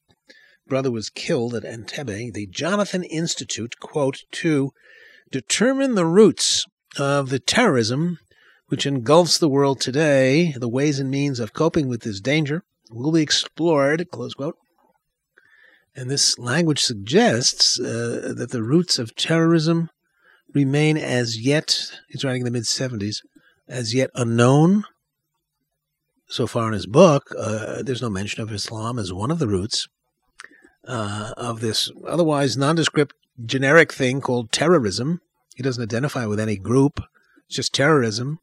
brother 0.68 0.90
was 0.90 1.10
killed 1.10 1.54
at 1.54 1.64
Entebbe, 1.64 2.32
the 2.32 2.46
Jonathan 2.46 3.02
Institute, 3.04 3.80
quote, 3.80 4.24
to 4.32 4.72
determine 5.30 5.94
the 5.94 6.06
roots 6.06 6.64
of 6.98 7.30
the 7.30 7.38
terrorism 7.38 8.18
which 8.68 8.86
engulfs 8.86 9.38
the 9.38 9.48
world 9.48 9.80
today. 9.80 10.52
The 10.52 10.68
ways 10.68 11.00
and 11.00 11.10
means 11.10 11.40
of 11.40 11.52
coping 11.52 11.88
with 11.88 12.02
this 12.02 12.20
danger 12.20 12.62
will 12.90 13.12
be 13.12 13.22
explored, 13.22 14.10
close 14.10 14.34
quote. 14.34 14.56
And 15.96 16.10
this 16.10 16.38
language 16.38 16.80
suggests 16.80 17.80
uh, 17.80 18.34
that 18.36 18.50
the 18.50 18.62
roots 18.62 18.98
of 18.98 19.16
terrorism 19.16 19.90
remain 20.54 20.96
as 20.96 21.40
yet, 21.40 21.98
he's 22.08 22.24
writing 22.24 22.42
in 22.42 22.44
the 22.44 22.50
mid 22.50 22.64
70s, 22.64 23.22
as 23.66 23.94
yet 23.94 24.10
unknown. 24.14 24.84
So 26.28 26.46
far 26.46 26.68
in 26.68 26.74
his 26.74 26.86
book, 26.86 27.24
uh, 27.36 27.82
there's 27.82 28.02
no 28.02 28.10
mention 28.10 28.42
of 28.42 28.52
Islam 28.52 28.98
as 28.98 29.12
one 29.12 29.30
of 29.30 29.38
the 29.38 29.48
roots 29.48 29.88
uh, 30.88 31.34
of 31.36 31.60
this 31.60 31.92
otherwise 32.06 32.56
nondescript 32.56 33.14
generic 33.44 33.92
thing 33.92 34.20
called 34.20 34.50
terrorism. 34.50 35.20
He 35.54 35.62
doesn't 35.62 35.82
identify 35.82 36.26
with 36.26 36.40
any 36.40 36.56
group, 36.56 37.00
it's 37.46 37.56
just 37.56 37.74
terrorism. 37.74 38.40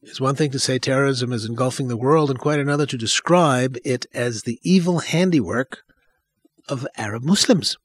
It's 0.00 0.20
one 0.20 0.36
thing 0.36 0.52
to 0.52 0.58
say 0.58 0.78
terrorism 0.78 1.32
is 1.32 1.44
engulfing 1.44 1.88
the 1.88 1.96
world, 1.96 2.30
and 2.30 2.38
quite 2.38 2.60
another 2.60 2.86
to 2.86 2.96
describe 2.96 3.76
it 3.84 4.06
as 4.14 4.42
the 4.42 4.60
evil 4.62 5.00
handiwork 5.00 5.82
of 6.68 6.86
Arab 6.96 7.24
Muslims, 7.24 7.76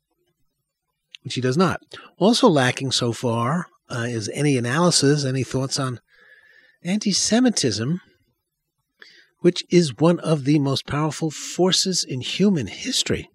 which 1.23 1.33
he 1.33 1.41
does 1.41 1.57
not. 1.57 1.81
Also 2.17 2.47
lacking 2.47 2.91
so 2.91 3.13
far 3.13 3.67
uh, 3.89 4.05
is 4.07 4.29
any 4.33 4.57
analysis, 4.57 5.25
any 5.25 5.43
thoughts 5.43 5.79
on 5.79 5.99
anti 6.83 7.11
Semitism, 7.11 7.99
which 9.39 9.63
is 9.69 9.97
one 9.97 10.19
of 10.19 10.43
the 10.43 10.59
most 10.59 10.85
powerful 10.85 11.31
forces 11.31 12.03
in 12.03 12.21
human 12.21 12.67
history. 12.67 13.29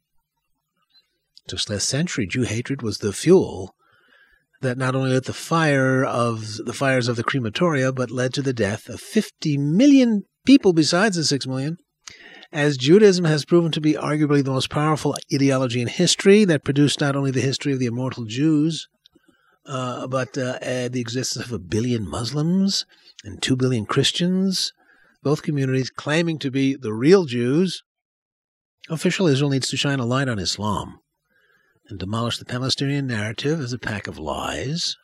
Just 1.49 1.71
last 1.71 1.89
century, 1.89 2.27
Jew 2.27 2.43
hatred 2.43 2.83
was 2.83 2.99
the 2.99 3.13
fuel 3.13 3.75
that 4.61 4.77
not 4.77 4.95
only 4.95 5.11
lit 5.11 5.25
the 5.25 5.33
fire 5.33 6.05
of 6.05 6.57
the 6.65 6.73
fires 6.73 7.09
of 7.09 7.17
the 7.17 7.25
crematoria, 7.25 7.95
but 7.95 8.11
led 8.11 8.35
to 8.35 8.43
the 8.43 8.53
death 8.53 8.89
of 8.89 9.01
50 9.01 9.57
million 9.57 10.25
people 10.45 10.73
besides 10.73 11.17
the 11.17 11.25
6 11.25 11.47
million. 11.47 11.79
As 12.53 12.77
Judaism 12.77 13.25
has 13.25 13.45
proven 13.45 13.73
to 13.73 13.81
be 13.81 13.95
arguably 13.95 14.43
the 14.43 14.51
most 14.51 14.71
powerful 14.71 15.17
ideology 15.33 15.81
in 15.81 15.89
history 15.89 16.45
that 16.45 16.65
produced 16.65 17.01
not 17.01 17.15
only 17.15 17.31
the 17.31 17.41
history 17.41 17.73
of 17.73 17.79
the 17.79 17.87
immortal 17.87 18.25
Jews, 18.25 18.89
uh, 19.67 20.07
but 20.07 20.37
uh, 20.37 20.59
the 20.61 21.01
existence 21.01 21.45
of 21.45 21.53
a 21.53 21.59
billion 21.59 22.09
Muslims 22.09 22.87
and 23.25 23.41
two 23.41 23.55
billion 23.55 23.87
Christians, 23.87 24.73
both 25.23 25.43
communities 25.43 25.91
claiming 25.91 26.39
to 26.39 26.51
be 26.51 26.75
the 26.75 26.93
real 26.93 27.27
Jews, 27.27 27.83
official 28.89 29.27
Israel 29.27 29.51
needs 29.51 29.69
to 29.69 29.77
shine 29.77 30.01
a 30.01 30.07
light 30.07 30.29
on 30.29 30.39
Islam 30.39 31.01
and 31.89 31.99
demolish 31.99 32.39
the 32.39 32.45
Palestinian 32.45 33.07
narrative 33.07 33.61
as 33.61 33.73
a 33.73 33.79
pack 33.79 34.07
of 34.07 34.19
lies. 34.19 34.97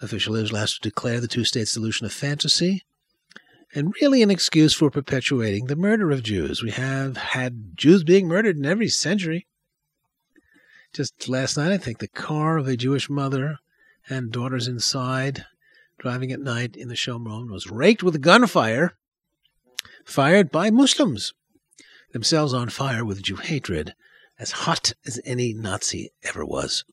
Official 0.00 0.34
to 0.34 0.78
declare 0.82 1.20
the 1.20 1.28
two 1.28 1.44
state 1.44 1.68
solution 1.68 2.06
a 2.06 2.10
fantasy 2.10 2.82
and 3.74 3.94
really 4.00 4.22
an 4.22 4.30
excuse 4.30 4.74
for 4.74 4.90
perpetuating 4.90 5.66
the 5.66 5.76
murder 5.76 6.10
of 6.10 6.22
Jews. 6.22 6.62
We 6.62 6.70
have 6.70 7.16
had 7.16 7.76
Jews 7.76 8.04
being 8.04 8.28
murdered 8.28 8.56
in 8.56 8.64
every 8.64 8.88
century. 8.88 9.46
Just 10.94 11.28
last 11.28 11.56
night, 11.56 11.72
I 11.72 11.78
think 11.78 11.98
the 11.98 12.08
car 12.08 12.56
of 12.56 12.68
a 12.68 12.76
Jewish 12.76 13.10
mother 13.10 13.58
and 14.08 14.30
daughters 14.30 14.68
inside, 14.68 15.44
driving 15.98 16.32
at 16.32 16.40
night 16.40 16.76
in 16.76 16.88
the 16.88 16.94
Shomron, 16.94 17.50
was 17.50 17.70
raked 17.70 18.02
with 18.02 18.20
gunfire 18.20 18.96
fired 20.04 20.50
by 20.50 20.70
Muslims, 20.70 21.32
themselves 22.12 22.54
on 22.54 22.68
fire 22.68 23.04
with 23.04 23.22
Jew 23.22 23.36
hatred 23.36 23.94
as 24.38 24.52
hot 24.52 24.92
as 25.06 25.20
any 25.24 25.54
Nazi 25.54 26.10
ever 26.22 26.44
was. 26.44 26.84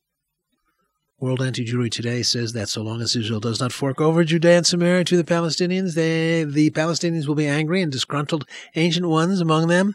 World 1.18 1.42
Anti 1.42 1.64
Jewry 1.64 1.90
Today 1.90 2.22
says 2.22 2.52
that 2.52 2.68
so 2.68 2.82
long 2.82 3.00
as 3.00 3.16
Israel 3.16 3.40
does 3.40 3.60
not 3.60 3.72
fork 3.72 4.00
over 4.00 4.24
Judea 4.24 4.58
and 4.58 4.66
Samaria 4.66 5.04
to 5.04 5.16
the 5.16 5.24
Palestinians, 5.24 5.94
they, 5.94 6.44
the 6.44 6.70
Palestinians 6.70 7.26
will 7.26 7.34
be 7.34 7.46
angry 7.46 7.80
and 7.80 7.92
disgruntled 7.92 8.46
ancient 8.74 9.06
ones 9.06 9.40
among 9.40 9.68
them 9.68 9.94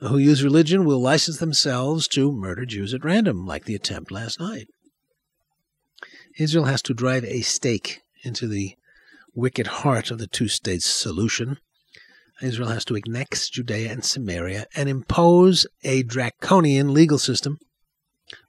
who 0.00 0.18
use 0.18 0.44
religion 0.44 0.84
will 0.84 1.00
license 1.00 1.38
themselves 1.38 2.06
to 2.08 2.32
murder 2.32 2.66
Jews 2.66 2.92
at 2.92 3.04
random, 3.04 3.46
like 3.46 3.64
the 3.64 3.74
attempt 3.74 4.10
last 4.10 4.38
night. 4.38 4.68
Israel 6.38 6.64
has 6.64 6.82
to 6.82 6.94
drive 6.94 7.24
a 7.24 7.40
stake 7.40 8.00
into 8.22 8.46
the 8.46 8.74
wicked 9.34 9.66
heart 9.66 10.10
of 10.10 10.18
the 10.18 10.26
two 10.26 10.48
state 10.48 10.82
solution 10.82 11.58
Israel 12.42 12.68
has 12.68 12.84
to 12.86 12.96
annex 12.96 13.48
Judea 13.48 13.90
and 13.90 14.04
Samaria 14.04 14.66
and 14.74 14.88
impose 14.88 15.66
a 15.82 16.02
draconian 16.02 16.92
legal 16.92 17.18
system 17.18 17.58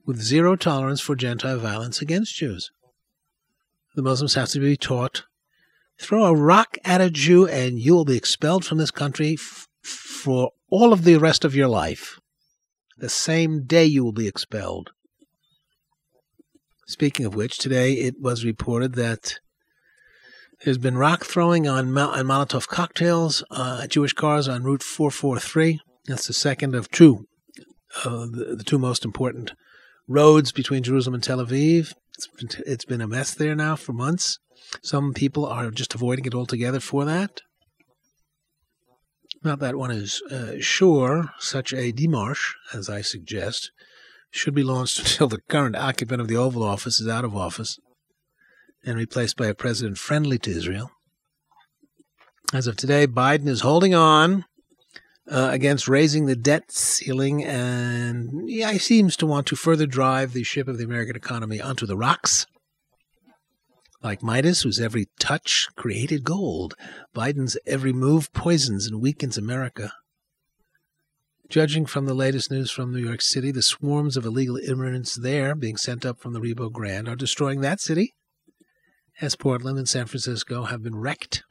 with 0.06 0.22
zero 0.22 0.56
tolerance 0.56 1.00
for 1.00 1.16
Gentile 1.16 1.60
violence 1.60 2.02
against 2.02 2.36
Jews. 2.36 2.72
The 3.96 4.02
Muslims 4.02 4.34
have 4.36 4.50
to 4.50 4.60
be 4.60 4.76
taught 4.76 5.24
throw 6.00 6.26
a 6.26 6.36
rock 6.36 6.78
at 6.84 7.02
a 7.02 7.10
Jew 7.10 7.48
and 7.48 7.80
you 7.80 7.96
will 7.96 8.06
be 8.06 8.18
expelled 8.18 8.66
from 8.66 8.78
this 8.78 8.92
country 8.92 9.34
f- 9.34 9.68
for 9.82 10.52
all 10.70 10.94
of 10.94 11.04
the 11.04 11.18
rest 11.18 11.46
of 11.46 11.56
your 11.56 11.68
life. 11.68 12.20
The 12.98 13.10
same 13.10 13.64
day 13.64 13.86
you 13.86 14.04
will 14.04 14.12
be 14.12 14.28
expelled. 14.28 14.92
Speaking 16.86 17.26
of 17.26 17.36
which, 17.36 17.58
today 17.58 17.94
it 17.94 18.20
was 18.20 18.46
reported 18.46 18.96
that 18.96 19.40
there's 20.64 20.78
been 20.78 20.98
rock 20.98 21.24
throwing 21.24 21.68
on, 21.68 21.96
on 21.98 22.26
Molotov 22.26 22.68
cocktails 22.68 23.44
uh, 23.52 23.82
at 23.84 23.92
Jewish 23.92 24.14
cars 24.14 24.48
on 24.48 24.64
Route 24.64 24.84
443. 24.84 25.80
That's 26.06 26.28
the 26.28 26.34
second 26.34 26.74
of 26.74 26.90
two, 26.90 27.28
uh, 28.04 28.26
the, 28.26 28.56
the, 28.58 28.64
two 28.64 28.80
most 28.80 29.06
important 29.06 29.54
roads 30.08 30.52
between 30.52 30.84
Jerusalem 30.84 31.16
and 31.16 31.24
Tel 31.24 31.46
Aviv. 31.46 31.94
It's 32.16 32.28
been, 32.28 32.64
it's 32.66 32.86
been 32.86 33.02
a 33.02 33.08
mess 33.08 33.34
there 33.34 33.56
now 33.56 33.76
for 33.76 33.94
months. 33.94 34.40
Some 34.82 35.14
people 35.14 35.46
are 35.46 35.70
just 35.70 35.94
avoiding 35.94 36.26
it 36.26 36.34
altogether 36.34 36.80
for 36.80 37.06
that. 37.06 37.42
Not 39.44 39.60
that 39.60 39.76
one 39.76 39.92
is 39.92 40.24
uh, 40.32 40.54
sure 40.60 41.30
such 41.38 41.72
a 41.72 41.94
demarche, 41.94 42.56
as 42.74 42.90
I 42.90 43.02
suggest, 43.02 43.72
should 44.32 44.56
be 44.56 44.64
launched 44.64 45.00
until 45.00 45.28
the 45.28 45.42
current 45.50 45.76
occupant 45.76 46.22
of 46.22 46.28
the 46.28 46.38
Oval 46.38 46.64
Office 46.64 47.00
is 47.00 47.08
out 47.08 47.26
of 47.26 47.36
office 47.36 47.78
and 48.86 48.98
replaced 48.98 49.38
by 49.38 49.48
a 49.48 49.54
president 49.54 49.98
friendly 49.98 50.38
to 50.40 50.52
Israel. 50.52 50.92
As 52.54 52.68
of 52.68 52.78
today, 52.78 53.08
Biden 53.08 53.48
is 53.48 53.62
holding 53.62 53.94
on 53.94 54.46
uh, 55.30 55.50
against 55.52 55.90
raising 55.90 56.26
the 56.26 56.36
debt 56.36 56.72
ceiling, 56.72 57.44
and 57.44 58.50
yeah, 58.50 58.72
he 58.72 58.80
seems 58.80 59.18
to 59.18 59.26
want 59.26 59.48
to 59.48 59.56
further 59.56 59.86
drive 59.86 60.32
the 60.32 60.44
ship 60.44 60.68
of 60.68 60.78
the 60.78 60.86
American 60.86 61.16
economy 61.16 61.60
onto 61.60 61.86
the 61.86 61.98
rocks. 61.98 62.46
Like 64.02 64.24
Midas, 64.24 64.62
whose 64.62 64.80
every 64.80 65.10
touch 65.20 65.68
created 65.76 66.24
gold, 66.24 66.76
Biden's 67.14 67.58
every 67.66 67.92
move 67.92 68.32
poisons 68.32 68.88
and 68.88 69.02
weakens 69.02 69.38
America. 69.38 69.92
Judging 71.50 71.86
from 71.86 72.06
the 72.06 72.14
latest 72.14 72.52
news 72.52 72.72
from 72.72 72.94
New 72.94 73.06
York 73.06 73.22
City, 73.22 73.52
the 73.52 73.62
swarms 73.62 74.16
of 74.16 74.26
illegal 74.26 74.58
immigrants 74.58 75.16
there 75.16 75.56
being 75.56 75.78
sent 75.78 76.06
up 76.06 76.20
from 76.20 76.34
the 76.34 76.42
Rio 76.42 76.70
Grande 76.70 77.10
are 77.10 77.16
destroying 77.16 77.62
that 77.62 77.82
city 77.82 78.14
as 79.22 79.36
Portland 79.36 79.78
and 79.78 79.90
San 79.90 80.06
Francisco 80.06 80.64
have 80.64 80.84
been 80.84 80.96
wrecked. 80.96 81.44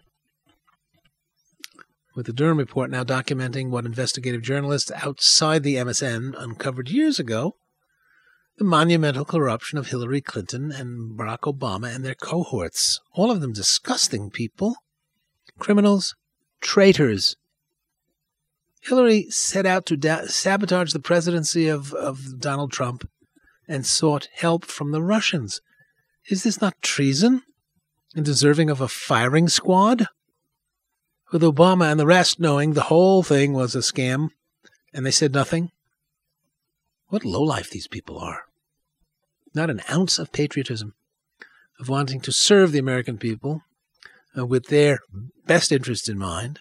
With 2.15 2.27
the 2.27 2.33
Durham 2.33 2.59
report 2.59 2.91
now 2.91 3.05
documenting 3.05 3.71
what 3.71 3.85
investigative 3.85 4.43
journalists 4.43 4.91
outside 4.93 5.63
the 5.63 5.75
MSM 5.77 6.35
uncovered 6.39 6.89
years 6.89 7.19
ago 7.19 7.57
the 8.59 8.65
monumental 8.65 9.25
corruption 9.25 9.79
of 9.79 9.89
Hillary 9.89 10.23
Clinton 10.23 10.73
and 10.73 11.19
Barack 11.19 11.41
Obama 11.41 11.95
and 11.95 12.05
their 12.05 12.15
cohorts, 12.15 13.01
all 13.13 13.31
of 13.31 13.43
them 13.43 13.53
disgusting 13.53 14.31
people, 14.31 14.77
criminals, 15.59 16.15
traitors. 16.63 17.37
Hillary 18.81 19.27
set 19.29 19.67
out 19.67 19.85
to 19.87 19.97
da- 19.97 20.27
sabotage 20.27 20.93
the 20.93 21.01
presidency 21.01 21.69
of, 21.69 21.93
of 21.93 22.41
Donald 22.41 22.73
Trump 22.73 23.07
and 23.69 23.85
sought 23.85 24.29
help 24.33 24.65
from 24.65 24.93
the 24.93 25.03
Russians. 25.03 25.61
Is 26.31 26.43
this 26.43 26.61
not 26.61 26.81
treason? 26.81 27.43
And 28.17 28.25
deserving 28.25 28.71
of 28.71 28.81
a 28.81 28.89
firing 28.89 29.47
squad? 29.47 30.09
With 31.31 31.43
Obama 31.43 31.91
and 31.91 32.01
the 32.01 32.07
rest 32.07 32.41
knowing 32.41 32.73
the 32.73 32.83
whole 32.83 33.23
thing 33.23 33.53
was 33.53 33.75
a 33.75 33.81
scam, 33.81 34.31
and 34.93 35.05
they 35.05 35.11
said 35.11 35.35
nothing? 35.35 35.71
What 37.09 37.25
lowlife 37.25 37.71
these 37.71 37.87
people 37.87 38.19
are. 38.19 38.45
Not 39.55 39.71
an 39.71 39.83
ounce 39.91 40.19
of 40.19 40.33
patriotism, 40.33 40.95
of 41.79 41.89
wanting 41.89 42.21
to 42.23 42.33
serve 42.33 42.73
the 42.73 42.79
American 42.79 43.19
people 43.19 43.63
uh, 44.37 44.47
with 44.47 44.67
their 44.67 45.01
best 45.47 45.71
interest 45.71 46.09
in 46.09 46.19
mind. 46.19 46.61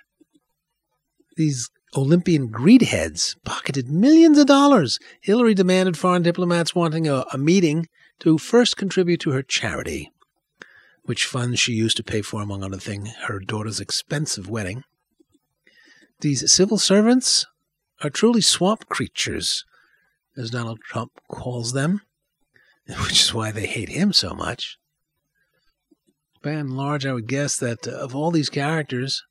These 1.38 1.70
Olympian 1.96 2.50
greedheads 2.50 3.36
pocketed 3.46 3.90
millions 3.90 4.38
of 4.38 4.48
dollars. 4.48 5.00
Hillary 5.22 5.54
demanded 5.54 5.98
foreign 5.98 6.22
diplomats 6.22 6.76
wanting 6.76 7.08
a, 7.08 7.26
a 7.32 7.38
meeting 7.38 7.88
to 8.20 8.38
first 8.38 8.76
contribute 8.76 9.22
to 9.22 9.32
her 9.32 9.42
charity 9.42 10.12
which 11.06 11.26
funds 11.26 11.60
she 11.60 11.74
used 11.74 11.98
to 11.98 12.04
pay 12.04 12.22
for, 12.22 12.42
among 12.42 12.64
other 12.64 12.78
things, 12.78 13.10
her 13.28 13.40
daughter's 13.40 13.80
expensive 13.80 14.50
wedding. 14.50 14.84
These 16.22 16.52
civil 16.52 16.78
servants 16.78 17.46
are 18.04 18.10
truly 18.10 18.42
swamp 18.42 18.90
creatures, 18.90 19.66
as 20.36 20.52
Donald 20.52 20.80
Trump 20.82 21.12
calls 21.30 21.74
them, 21.74 22.02
which 22.88 23.22
is 23.22 23.34
why 23.34 23.52
they 23.52 23.68
hate 23.68 23.90
him 23.90 24.14
so 24.14 24.34
much. 24.34 24.78
By 26.42 26.52
and 26.52 26.76
large, 26.76 27.06
I 27.06 27.14
would 27.14 27.28
guess 27.28 27.58
that 27.58 27.88
uh, 27.88 27.92
of 27.92 28.16
all 28.16 28.32
these 28.32 28.50
characters, 28.50 29.24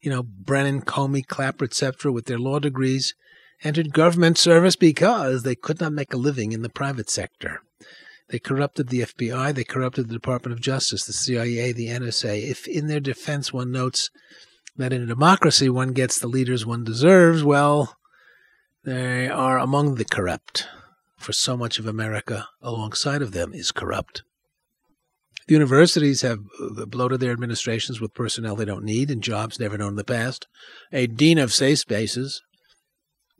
you 0.00 0.10
know, 0.10 0.22
Brennan, 0.22 0.82
Comey, 0.82 1.26
Clapper, 1.26 1.64
etc., 1.64 2.12
with 2.12 2.26
their 2.26 2.38
law 2.38 2.58
degrees, 2.58 3.14
entered 3.62 3.92
government 3.92 4.38
service 4.38 4.76
because 4.76 5.42
they 5.42 5.54
could 5.54 5.80
not 5.80 5.92
make 5.92 6.14
a 6.14 6.16
living 6.16 6.52
in 6.52 6.62
the 6.62 6.68
private 6.68 7.10
sector. 7.10 7.62
They 8.30 8.38
corrupted 8.38 8.88
the 8.88 9.00
FBI, 9.00 9.54
they 9.54 9.64
corrupted 9.64 10.08
the 10.08 10.14
Department 10.14 10.52
of 10.52 10.60
Justice, 10.60 11.04
the 11.04 11.12
CIA, 11.12 11.72
the 11.72 11.88
NSA. 11.88 12.48
If 12.48 12.68
in 12.68 12.86
their 12.86 13.00
defense 13.00 13.52
one 13.52 13.72
notes 13.72 14.10
that 14.76 14.92
in 14.92 15.02
a 15.02 15.06
democracy 15.06 15.68
one 15.68 15.92
gets 15.92 16.18
the 16.18 16.28
leaders 16.28 16.64
one 16.64 16.84
deserves, 16.84 17.42
well, 17.42 17.96
they 18.84 19.28
are 19.28 19.58
among 19.58 19.96
the 19.96 20.04
corrupt, 20.04 20.68
for 21.18 21.32
so 21.32 21.56
much 21.56 21.78
of 21.78 21.86
America 21.86 22.48
alongside 22.62 23.20
of 23.20 23.32
them 23.32 23.52
is 23.52 23.72
corrupt. 23.72 24.22
The 25.48 25.54
universities 25.54 26.22
have 26.22 26.38
uh, 26.60 26.86
bloated 26.86 27.18
their 27.18 27.32
administrations 27.32 28.00
with 28.00 28.14
personnel 28.14 28.54
they 28.54 28.64
don't 28.64 28.84
need 28.84 29.10
and 29.10 29.20
jobs 29.20 29.58
never 29.58 29.76
known 29.76 29.90
in 29.90 29.96
the 29.96 30.04
past. 30.04 30.46
A 30.92 31.08
dean 31.08 31.38
of 31.38 31.52
safe 31.52 31.80
spaces. 31.80 32.40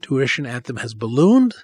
Tuition 0.03 0.47
at 0.47 0.65
them 0.65 0.79
has 0.79 0.95
ballooned. 0.95 1.55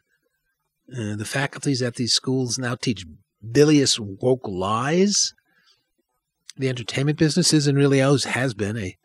Uh, 0.93 1.17
the 1.17 1.25
faculties 1.25 1.83
at 1.83 1.97
these 1.97 2.13
schools 2.13 2.59
now 2.59 2.75
teach 2.75 3.05
bilious 3.43 3.99
woke 3.99 4.47
lies. 4.47 5.35
The 6.57 6.69
entertainment 6.69 7.19
business 7.19 7.53
is 7.53 7.67
and 7.67 7.77
really 7.77 8.01
always 8.01 8.25
has 8.25 8.55
been 8.55 8.77
a 8.77 8.97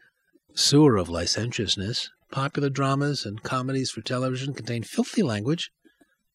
sewer 0.54 0.98
of 0.98 1.10
licentiousness. 1.10 2.10
Popular 2.32 2.70
dramas 2.70 3.26
and 3.26 3.44
comedies 3.44 3.92
for 3.92 4.02
television 4.02 4.54
contain 4.54 4.84
filthy 4.84 5.24
language, 5.24 5.72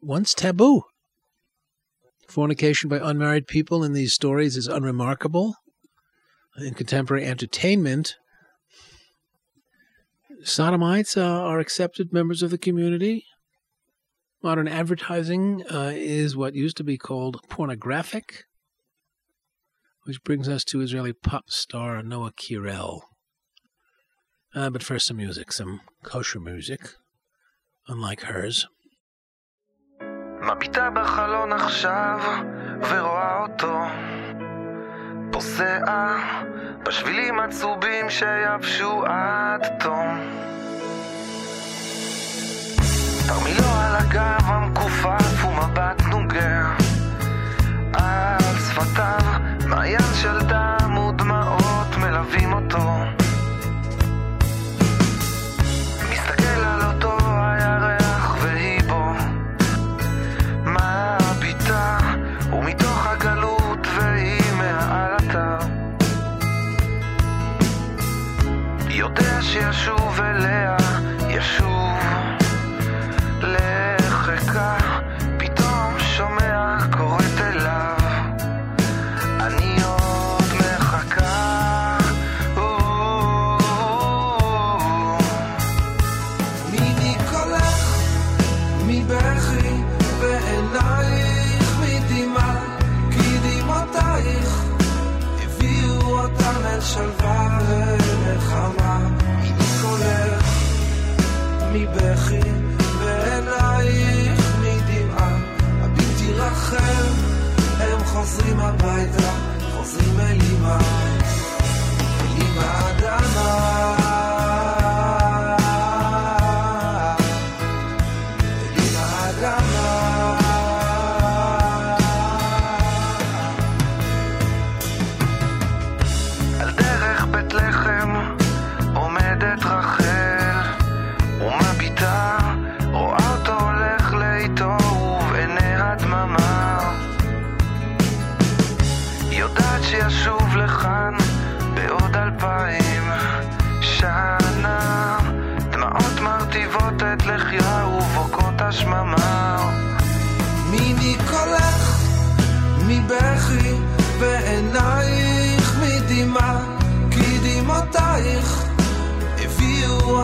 once 0.00 0.34
taboo. 0.34 0.82
Fornication 2.28 2.90
by 2.90 2.98
unmarried 3.02 3.46
people 3.46 3.84
in 3.84 3.92
these 3.92 4.12
stories 4.12 4.56
is 4.56 4.66
unremarkable. 4.66 5.54
In 6.58 6.74
contemporary 6.74 7.24
entertainment, 7.24 8.16
sodomites 10.42 11.16
uh, 11.16 11.24
are 11.24 11.60
accepted 11.60 12.12
members 12.12 12.42
of 12.42 12.50
the 12.50 12.58
community. 12.58 13.24
Modern 14.45 14.67
advertising 14.67 15.63
uh, 15.71 15.91
is 15.93 16.35
what 16.35 16.55
used 16.55 16.77
to 16.77 16.83
be 16.83 16.97
called 16.97 17.41
pornographic, 17.47 18.45
which 20.05 20.23
brings 20.23 20.49
us 20.49 20.63
to 20.65 20.81
Israeli 20.81 21.13
pop 21.13 21.49
star 21.49 22.01
Noah 22.01 22.31
Kirel. 22.31 23.01
Uh, 24.55 24.69
but 24.69 24.83
first, 24.83 25.05
some 25.05 25.17
music, 25.17 25.51
some 25.51 25.81
kosher 26.03 26.39
music, 26.39 26.81
unlike 27.87 28.21
hers. 28.21 28.67
מביטה 30.41 30.89
בחלון 30.89 31.53
עכשיו 31.53 32.19
ורואה 32.89 33.41
אותו 33.41 33.77
פוסע 35.31 35.79
בשבילים 36.85 37.39
הצהובים 37.39 38.09
שיבשו 38.09 39.05
עד 39.05 39.79
תום 39.79 40.19
תרמילו 43.26 43.68
על 43.80 43.96
הגב 43.96 44.42
המכופף 44.44 45.44
ומבט 45.44 46.02
נוגע 46.10 46.66
על 47.92 48.58
שפתיו 48.68 49.20
מעיין 49.66 50.14
של 50.22 50.38
דם 50.40 50.65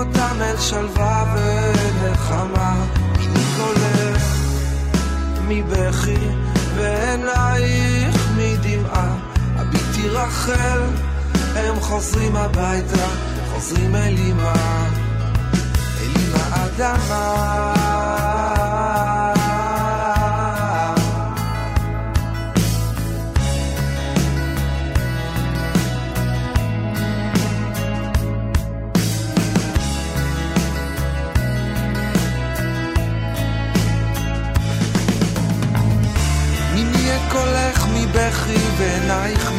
אותם 0.02 0.36
אל 0.40 0.56
שלווה 0.60 1.34
ונחמה. 1.34 2.84
מיני 3.18 3.44
קולך? 3.56 4.36
מבכי 5.48 6.28
ועינייך 6.76 8.28
מדמעה 8.36 9.16
הביטי 9.56 10.08
רחל 10.08 10.80
הם 11.56 11.80
חוזרים 11.80 12.36
הביתה 12.36 13.06
חוזרים 13.52 13.94
אל 13.94 14.14
אמא. 14.18 14.52
אל 16.00 16.10
אמא 16.16 16.64
אדמה 16.64 18.01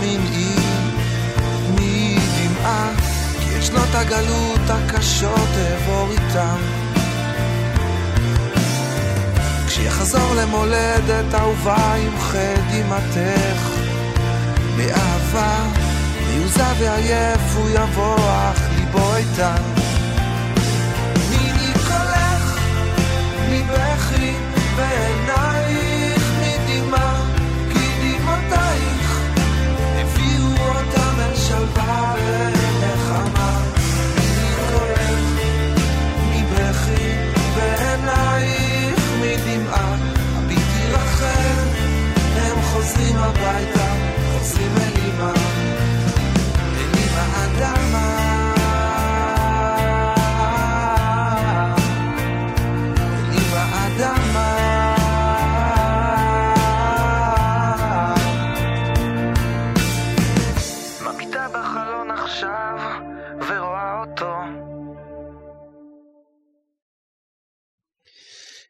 מנעי 0.04 0.56
מדמעה 1.70 2.90
כי 3.40 3.58
את 3.58 3.64
שנות 3.64 3.90
הגלות 3.94 4.70
הקשות 4.70 5.50
אעבור 5.58 6.12
איתם. 6.12 6.58
כשיחזור 9.68 10.36
למולדת 10.36 11.34
אהובה 11.34 11.94
ימחה 11.98 12.54
דמעתך 12.72 13.70
באהבה 14.78 15.66
מיוזע 16.28 16.74
ועייף 16.80 17.56
הוא 17.56 17.70
יבוא 17.70 18.16
אך 18.18 18.60
ליבו 18.76 19.16
איתן 19.16 19.83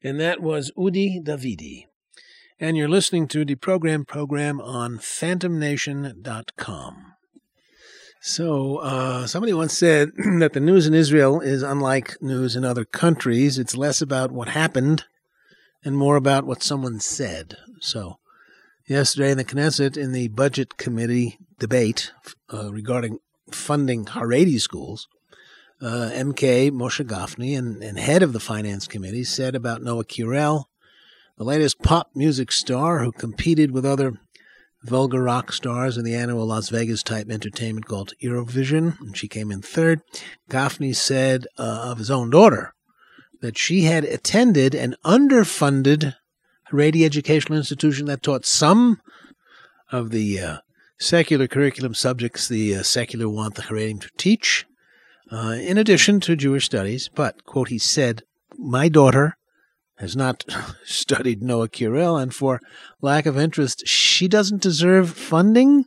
And 0.04 0.20
that 0.20 0.42
was 0.42 0.72
Udi 0.78 1.24
Davidi. 1.24 1.86
And 2.60 2.76
you're 2.76 2.90
listening 2.90 3.30
to 3.30 3.46
the 3.46 3.56
program 3.56 4.04
program 4.06 4.60
on 4.60 5.00
phantomnation.com. 5.00 7.14
So, 8.26 8.78
uh, 8.78 9.28
somebody 9.28 9.54
once 9.54 9.78
said 9.78 10.12
that 10.40 10.54
the 10.54 10.62
news 10.62 10.88
in 10.88 10.94
Israel 10.94 11.42
is 11.42 11.62
unlike 11.62 12.16
news 12.22 12.56
in 12.56 12.64
other 12.64 12.86
countries. 12.86 13.60
It's 13.60 13.76
less 13.76 14.02
about 14.02 14.32
what 14.32 14.48
happened 14.50 15.04
and 15.84 15.98
more 15.98 16.16
about 16.16 16.46
what 16.46 16.64
someone 16.64 17.02
said. 17.02 17.58
So, 17.82 18.20
yesterday 18.88 19.32
in 19.32 19.38
the 19.38 19.44
Knesset, 19.44 19.98
in 19.98 20.14
the 20.14 20.30
Budget 20.30 20.78
Committee 20.78 21.38
debate 21.60 22.14
uh, 22.54 22.72
regarding 22.72 23.20
funding 23.52 24.06
Haredi 24.06 24.60
schools, 24.60 25.10
uh, 25.84 26.10
MK 26.14 26.72
Moshe 26.72 27.06
Gafni 27.06 27.58
and, 27.58 27.84
and 27.84 28.00
head 28.00 28.24
of 28.24 28.32
the 28.32 28.40
Finance 28.40 28.88
Committee 28.88 29.26
said 29.26 29.54
about 29.54 29.84
Noah 29.84 30.06
Kirel, 30.06 30.66
the 31.38 31.44
latest 31.44 31.82
pop 31.82 32.10
music 32.16 32.52
star 32.52 33.04
who 33.04 33.12
competed 33.12 33.72
with 33.72 33.86
other 33.86 34.14
vulgar 34.84 35.22
rock 35.22 35.52
stars 35.52 35.98
in 35.98 36.06
the 36.06 36.16
annual 36.16 36.46
Las 36.46 36.70
Vegas 36.70 37.04
type 37.04 37.30
entertainment 37.30 37.86
called 37.86 38.14
Eurovision, 38.24 39.00
and 39.02 39.18
she 39.18 39.28
came 39.28 39.52
in 39.52 39.62
third. 39.62 40.02
Gafni 40.50 40.96
said 40.96 41.48
uh, 41.58 41.90
of 41.92 41.98
his 41.98 42.12
own 42.12 42.30
daughter 42.30 42.74
that 43.42 43.58
she 43.58 43.82
had 43.82 44.06
attended 44.06 44.74
an 44.74 44.96
underfunded 45.04 46.16
Haredi 46.72 47.04
educational 47.04 47.58
institution 47.58 48.06
that 48.06 48.24
taught 48.24 48.46
some 48.46 49.02
of 49.92 50.12
the 50.12 50.40
uh, 50.40 50.58
secular 50.98 51.48
curriculum 51.48 51.94
subjects 51.94 52.48
the 52.48 52.76
uh, 52.76 52.84
secular 52.84 53.28
want 53.28 53.56
the 53.56 53.64
Haredim 53.64 54.00
to 54.02 54.10
teach, 54.18 54.66
uh, 55.34 55.54
in 55.54 55.78
addition 55.78 56.20
to 56.22 56.36
Jewish 56.36 56.66
studies. 56.66 57.10
But, 57.14 57.44
quote, 57.46 57.70
he 57.70 57.80
said, 57.80 58.22
My 58.58 58.88
daughter 58.88 59.36
has 59.98 60.16
not 60.16 60.46
studied 60.86 61.42
Noah 61.42 61.70
Kirel, 61.70 62.22
and 62.22 62.34
for 62.34 62.62
lack 63.02 63.26
of 63.26 63.38
interest, 63.38 63.88
she 63.88 64.28
doesn't 64.28 64.62
deserve 64.62 65.10
funding. 65.10 65.86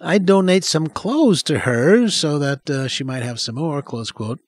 I 0.00 0.18
donate 0.18 0.64
some 0.64 0.88
clothes 0.88 1.42
to 1.44 1.60
her 1.60 2.08
so 2.08 2.38
that 2.38 2.68
uh, 2.68 2.88
she 2.88 3.04
might 3.04 3.22
have 3.22 3.40
some 3.40 3.54
more, 3.56 3.82
close 3.82 4.10
quote. 4.10 4.40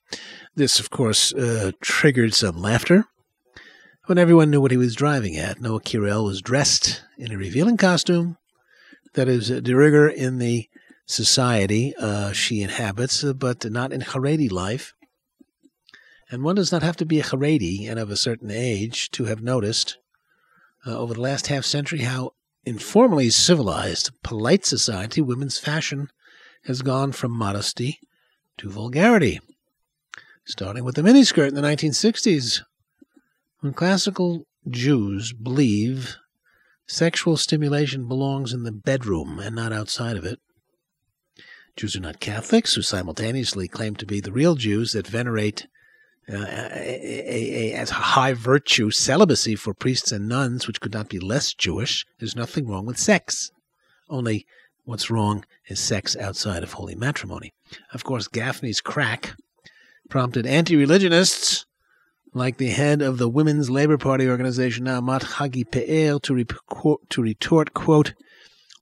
This, 0.55 0.81
of 0.81 0.91
course, 0.91 1.33
uh, 1.33 1.73
triggered 1.81 2.35
some 2.35 2.61
laughter. 2.61 3.07
When 4.07 4.19
everyone 4.19 4.51
knew 4.51 4.61
what 4.61 4.71
he 4.71 4.77
was 4.77 4.95
driving 4.95 5.37
at, 5.37 5.61
Noah 5.61 5.81
Kirel 5.81 6.25
was 6.25 6.43
dressed 6.43 7.03
in 7.17 7.33
a 7.33 7.39
revealing 7.39 7.77
costume 7.77 8.37
that 9.15 9.29
is 9.29 9.49
de 9.49 9.75
rigueur 9.75 10.09
in 10.09 10.39
the 10.39 10.69
society 11.07 11.95
uh, 11.97 12.33
she 12.33 12.63
inhabits, 12.63 13.23
uh, 13.23 13.33
but 13.33 13.65
not 13.71 13.93
in 13.93 14.01
Haredi 14.01 14.51
life. 14.51 14.95
And 16.31 16.43
one 16.43 16.57
does 16.57 16.73
not 16.73 16.83
have 16.83 16.97
to 16.97 17.07
be 17.07 17.21
a 17.21 17.25
Haredi 17.25 17.89
and 17.89 17.99
of 17.99 18.11
a 18.11 18.17
certain 18.17 18.51
age 18.51 19.11
to 19.13 19.27
have 19.27 19.43
noticed 19.43 19.99
uh, 20.87 20.97
over 20.97 21.15
the 21.15 21.21
last 21.21 21.49
half 21.49 21.65
century 21.65 22.01
how 22.01 22.33
informally 22.65 23.31
civilized, 23.31 24.11
polite 24.23 24.65
society 24.65 25.21
women's 25.21 25.59
fashion 25.59 26.11
has 26.65 26.83
gone 26.83 27.13
from 27.13 27.31
modesty 27.31 28.01
to 28.57 28.71
vulgarity. 28.71 29.41
Starting 30.47 30.85
with 30.85 30.95
the 30.95 31.03
miniskirt 31.03 31.49
in 31.49 31.55
the 31.55 31.61
1960s, 31.63 32.63
when 33.61 33.73
classical 33.73 34.47
Jews 34.69 35.33
believe 35.33 36.17
sexual 36.87 37.37
stimulation 37.37 38.09
belongs 38.09 38.53
in 38.53 38.63
the 38.63 38.73
bedroom 38.73 39.39
and 39.39 39.55
not 39.55 39.73
outside 39.73 40.17
of 40.17 40.25
it. 40.25 40.39
Jews 41.77 41.97
are 41.97 42.01
not 42.01 42.21
Catholics 42.21 42.75
who 42.75 42.83
simultaneously 42.83 43.67
claim 43.67 43.97
to 43.97 44.07
be 44.07 44.21
the 44.21 44.33
real 44.33 44.55
Jews 44.55 44.93
that 44.93 45.07
venerate 45.07 45.67
uh, 46.33 46.37
a, 46.37 47.75
a, 47.75 47.83
a, 47.83 47.87
high 47.87 48.33
virtue 48.33 48.91
celibacy 48.91 49.57
for 49.57 49.75
priests 49.75 50.13
and 50.13 50.29
nuns, 50.29 50.67
which 50.67 50.81
could 50.81 50.95
not 50.95 51.09
be 51.09 51.19
less 51.19 51.53
Jewish. 51.53 52.07
There's 52.19 52.37
nothing 52.37 52.67
wrong 52.67 52.87
with 52.87 52.97
sex. 52.97 53.51
Only 54.09 54.47
what's 54.85 55.11
wrong 55.11 55.45
is 55.69 55.81
sex 55.81 56.17
outside 56.17 56.63
of 56.63 56.75
holy 56.75 56.95
matrimony. 56.95 57.53
Of 57.93 58.05
course, 58.05 58.29
Gafni's 58.29 58.81
crack 58.81 59.35
prompted 60.09 60.47
anti 60.47 60.77
religionists 60.77 61.67
like 62.33 62.57
the 62.57 62.71
head 62.71 63.03
of 63.03 63.19
the 63.19 63.29
Women's 63.29 63.69
Labor 63.69 63.99
Party 63.99 64.29
organization, 64.29 64.87
Naamat 64.87 65.23
Hagit 65.23 65.71
Pe'er, 65.71 66.19
to, 66.21 66.35
re- 66.35 66.97
to 67.11 67.23
retort, 67.23 67.75
quote, 67.75 68.15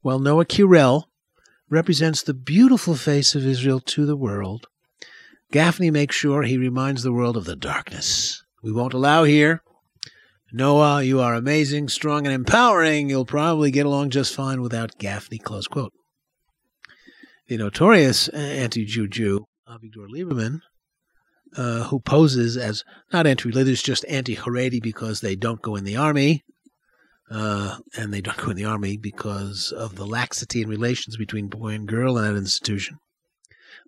While 0.01 0.19
Noah 0.19 0.47
Kirel 0.47 1.05
represents 1.73 2.23
the 2.23 2.35
beautiful 2.35 2.95
face 2.95 3.35
of 3.35 3.47
Israel 3.47 3.81
to 3.81 4.05
the 4.05 4.15
world, 4.15 4.67
Gafni 5.51 5.91
makes 5.91 6.15
sure 6.15 6.43
he 6.43 6.59
reminds 6.59 7.03
the 7.03 7.13
world 7.13 7.35
of 7.37 7.47
the 7.47 7.57
darkness. 7.57 8.45
We 8.63 8.73
won't 8.73 8.93
allow 8.93 9.25
here. 9.25 9.63
Noah, 10.53 11.03
you 11.03 11.19
are 11.21 11.35
amazing, 11.35 11.89
strong, 11.89 12.27
and 12.27 12.35
empowering. 12.35 13.09
You'll 13.09 13.25
probably 13.25 13.71
get 13.71 13.87
along 13.87 14.11
just 14.11 14.35
fine 14.35 14.61
without 14.61 14.99
Gafni. 14.99 15.43
Close 15.43 15.67
quote. 15.67 15.95
The 17.49 17.57
notorious 17.57 18.29
anti-Jew 18.29 19.09
Jew, 19.09 19.47
Avigdor 19.67 20.09
Lieberman, 20.15 20.61
uh, 21.57 21.85
who 21.85 22.01
poses 22.01 22.59
as 22.59 22.85
not 23.15 23.27
anti-religious, 23.27 23.83
just 23.83 24.05
anti-Haredi 24.11 24.83
because 24.83 25.23
they 25.23 25.37
don't 25.37 25.63
go 25.63 25.77
in 25.77 25.85
the 25.85 25.97
army, 25.97 26.45
uh, 27.33 27.79
and 27.97 28.13
they 28.13 28.21
don't 28.21 28.37
go 28.37 28.51
in 28.51 28.57
the 28.57 28.65
army 28.65 28.99
because 28.99 29.73
of 29.73 29.97
the 29.97 30.07
laxity 30.07 30.63
in 30.63 30.69
relations 30.69 31.17
between 31.17 31.49
boy 31.49 31.69
and 31.69 31.89
girl 31.89 32.19
in 32.19 32.25
that 32.25 32.39
institution. 32.39 32.99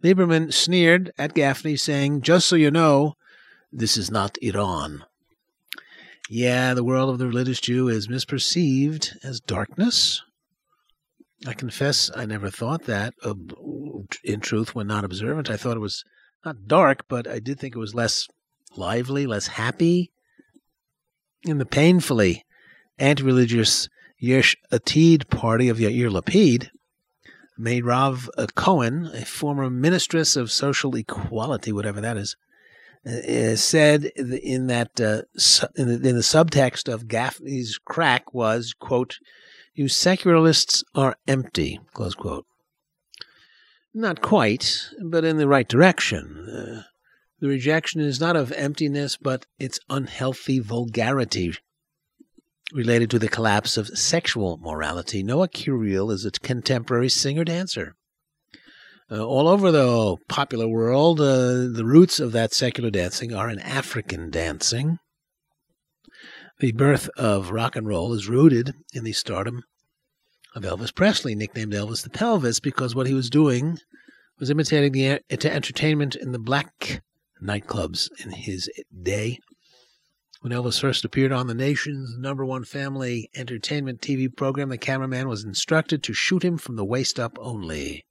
Lieberman 0.02 0.52
sneered 0.52 1.12
at 1.18 1.34
Gafni, 1.34 1.78
saying, 1.78 2.22
Just 2.22 2.46
so 2.46 2.56
you 2.56 2.70
know, 2.70 3.14
this 3.70 3.96
is 3.96 4.10
not 4.10 4.38
Iran. 4.40 5.04
Yeah, 6.30 6.72
the 6.72 6.84
world 6.84 7.10
of 7.10 7.18
the 7.18 7.26
religious 7.26 7.60
Jew 7.60 7.88
is 7.88 8.08
misperceived 8.08 9.16
as 9.22 9.40
darkness. 9.40 10.22
I 11.46 11.52
confess 11.52 12.10
I 12.14 12.24
never 12.24 12.48
thought 12.48 12.84
that. 12.84 13.12
In 14.24 14.40
truth, 14.40 14.74
when 14.74 14.86
not 14.86 15.04
observant, 15.04 15.50
I 15.50 15.58
thought 15.58 15.76
it 15.76 15.80
was 15.80 16.02
not 16.46 16.66
dark, 16.66 17.04
but 17.08 17.28
I 17.28 17.40
did 17.40 17.60
think 17.60 17.76
it 17.76 17.80
was 17.80 17.94
less 17.94 18.26
lively, 18.74 19.26
less 19.26 19.48
happy. 19.48 20.12
In 21.42 21.58
the 21.58 21.66
painfully 21.66 22.42
anti 22.98 23.22
religious 23.22 23.88
Yesh 24.18 24.56
Atid 24.72 25.28
party 25.28 25.68
of 25.68 25.78
Yair 25.78 26.10
Lapid, 26.10 26.70
Meirav 27.58 28.28
Cohen, 28.54 29.10
a 29.12 29.24
former 29.24 29.68
ministress 29.68 30.36
of 30.36 30.50
social 30.50 30.94
equality, 30.96 31.72
whatever 31.72 32.00
that 32.00 32.16
is, 32.16 32.36
uh, 33.06 33.54
said 33.56 34.04
in 34.16 34.66
that 34.68 35.00
uh, 35.00 35.22
in, 35.76 35.88
the, 35.88 36.08
in 36.08 36.16
the 36.16 36.22
subtext 36.22 36.92
of 36.92 37.06
Gafni's 37.06 37.78
crack 37.84 38.32
was, 38.32 38.74
"quote 38.78 39.18
You 39.74 39.88
secularists 39.88 40.82
are 40.94 41.16
empty." 41.28 41.80
Close 41.92 42.14
quote. 42.14 42.46
Not 43.92 44.22
quite, 44.22 44.88
but 45.04 45.24
in 45.24 45.36
the 45.36 45.46
right 45.46 45.68
direction. 45.68 46.48
Uh, 46.48 46.82
the 47.40 47.48
rejection 47.48 48.00
is 48.00 48.20
not 48.20 48.36
of 48.36 48.52
emptiness, 48.52 49.16
but 49.16 49.46
its 49.58 49.78
unhealthy 49.90 50.60
vulgarity 50.60 51.54
related 52.72 53.10
to 53.10 53.18
the 53.18 53.28
collapse 53.28 53.76
of 53.76 53.88
sexual 53.98 54.58
morality. 54.58 55.22
Noah 55.22 55.48
Kirel 55.48 56.10
is 56.10 56.24
a 56.24 56.30
contemporary 56.30 57.08
singer 57.08 57.44
dancer. 57.44 57.94
Uh, 59.10 59.24
all 59.24 59.48
over 59.48 59.70
the 59.70 60.16
popular 60.28 60.66
world, 60.66 61.20
uh, 61.20 61.68
the 61.70 61.84
roots 61.84 62.18
of 62.18 62.32
that 62.32 62.54
secular 62.54 62.90
dancing 62.90 63.34
are 63.34 63.50
in 63.50 63.58
African 63.58 64.30
dancing. 64.30 64.98
The 66.60 66.72
birth 66.72 67.10
of 67.16 67.50
rock 67.50 67.76
and 67.76 67.86
roll 67.86 68.14
is 68.14 68.28
rooted 68.28 68.72
in 68.94 69.04
the 69.04 69.12
stardom 69.12 69.64
of 70.54 70.62
Elvis 70.62 70.94
Presley, 70.94 71.34
nicknamed 71.34 71.74
Elvis 71.74 72.02
the 72.02 72.10
Pelvis, 72.10 72.60
because 72.60 72.94
what 72.94 73.06
he 73.06 73.12
was 73.14 73.28
doing 73.28 73.78
was 74.38 74.50
imitating 74.50 74.92
the 74.92 75.20
entertainment 75.30 76.14
in 76.14 76.32
the 76.32 76.38
black 76.38 77.02
nightclubs 77.42 78.08
in 78.24 78.30
his 78.30 78.70
day. 79.02 79.38
When 80.44 80.52
Elvis 80.52 80.78
first 80.78 81.06
appeared 81.06 81.32
on 81.32 81.46
the 81.46 81.54
nation's 81.54 82.18
number 82.18 82.44
one 82.44 82.64
family 82.64 83.30
entertainment 83.34 84.02
TV 84.02 84.28
program, 84.28 84.68
the 84.68 84.76
cameraman 84.76 85.26
was 85.26 85.42
instructed 85.42 86.02
to 86.02 86.12
shoot 86.12 86.44
him 86.44 86.58
from 86.58 86.76
the 86.76 86.84
waist 86.84 87.18
up 87.18 87.38
only. 87.40 88.04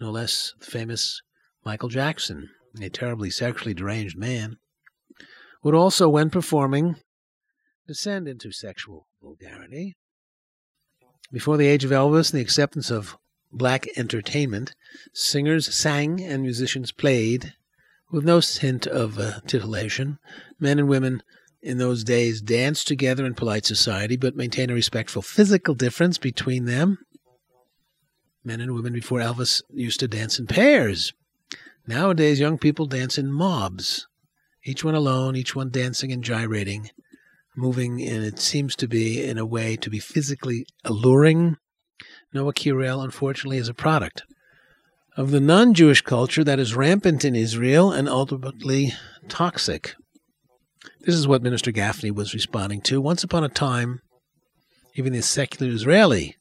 No 0.00 0.10
less 0.10 0.52
the 0.58 0.66
famous 0.66 1.22
Michael 1.64 1.90
Jackson, 1.90 2.48
a 2.82 2.90
terribly 2.90 3.30
sexually 3.30 3.72
deranged 3.72 4.18
man, 4.18 4.56
would 5.62 5.76
also, 5.76 6.08
when 6.08 6.28
performing, 6.28 6.96
descend 7.86 8.26
into 8.26 8.50
sexual 8.50 9.06
vulgarity. 9.22 9.96
Before 11.30 11.56
the 11.56 11.68
age 11.68 11.84
of 11.84 11.92
Elvis 11.92 12.32
and 12.32 12.40
the 12.40 12.44
acceptance 12.44 12.90
of 12.90 13.16
black 13.52 13.86
entertainment, 13.96 14.74
singers 15.14 15.72
sang 15.72 16.20
and 16.20 16.42
musicians 16.42 16.90
played 16.90 17.54
with 18.10 18.24
no 18.24 18.40
hint 18.40 18.86
of 18.86 19.18
uh, 19.18 19.40
titillation. 19.46 20.18
Men 20.58 20.78
and 20.78 20.88
women 20.88 21.22
in 21.62 21.78
those 21.78 22.04
days 22.04 22.40
danced 22.40 22.88
together 22.88 23.24
in 23.24 23.34
polite 23.34 23.66
society, 23.66 24.16
but 24.16 24.36
maintained 24.36 24.70
a 24.70 24.74
respectful 24.74 25.22
physical 25.22 25.74
difference 25.74 26.18
between 26.18 26.64
them. 26.64 26.98
Men 28.42 28.60
and 28.60 28.72
women 28.74 28.92
before 28.92 29.20
Elvis 29.20 29.62
used 29.70 30.00
to 30.00 30.08
dance 30.08 30.38
in 30.38 30.46
pairs. 30.46 31.12
Nowadays, 31.86 32.40
young 32.40 32.58
people 32.58 32.86
dance 32.86 33.18
in 33.18 33.32
mobs. 33.32 34.06
each 34.64 34.84
one 34.84 34.94
alone, 34.94 35.36
each 35.36 35.54
one 35.56 35.70
dancing 35.70 36.12
and 36.12 36.22
gyrating, 36.22 36.90
moving, 37.56 38.02
and 38.02 38.24
it 38.24 38.38
seems 38.38 38.76
to 38.76 38.86
be 38.86 39.22
in 39.22 39.38
a 39.38 39.46
way 39.46 39.76
to 39.76 39.90
be 39.90 39.98
physically 39.98 40.66
alluring. 40.84 41.56
Noa 42.32 42.52
Kirel, 42.52 43.02
unfortunately, 43.02 43.58
is 43.58 43.68
a 43.68 43.74
product 43.74 44.22
of 45.16 45.30
the 45.30 45.40
non 45.40 45.74
Jewish 45.74 46.02
culture 46.02 46.44
that 46.44 46.58
is 46.58 46.74
rampant 46.74 47.24
in 47.24 47.34
Israel 47.34 47.92
and 47.92 48.08
ultimately 48.08 48.92
toxic. 49.28 49.94
This 51.00 51.14
is 51.14 51.26
what 51.26 51.42
Minister 51.42 51.72
Gafni 51.72 52.10
was 52.10 52.34
responding 52.34 52.80
to. 52.82 53.00
Once 53.00 53.24
upon 53.24 53.44
a 53.44 53.48
time, 53.48 54.00
even 54.94 55.12
the 55.12 55.22
secular 55.22 55.72
Israeli 55.72 56.36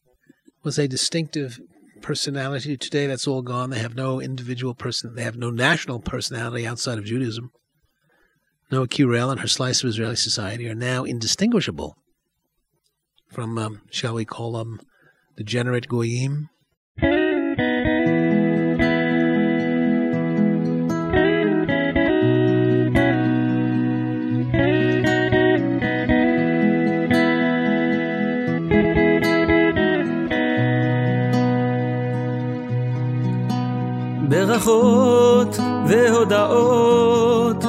was 0.64 0.78
a 0.78 0.88
distinctive 0.88 1.60
personality. 2.02 2.78
Today, 2.78 3.08
that's 3.08 3.28
all 3.28 3.42
gone. 3.42 3.70
They 3.70 3.80
have 3.80 3.96
no 3.96 4.22
individual 4.22 4.74
person, 4.74 5.16
they 5.16 5.24
have 5.24 5.38
no 5.38 5.50
national 5.50 6.00
personality 6.00 6.66
outside 6.66 6.98
of 6.98 7.06
Judaism. 7.06 7.52
Noa 8.72 8.88
Kirel 8.88 9.32
and 9.32 9.40
her 9.40 9.48
slice 9.48 9.84
of 9.84 9.90
Israeli 9.90 10.16
society 10.16 10.70
are 10.70 10.76
now 10.76 11.04
indistinguishable 11.04 11.98
from, 13.30 13.58
um, 13.58 13.82
shall 13.90 14.14
we 14.14 14.26
call 14.26 14.54
them, 14.54 14.80
degenerate 15.36 15.88
goyim. 15.88 16.50
ברכות 34.70 35.58
והודאות 35.88 37.66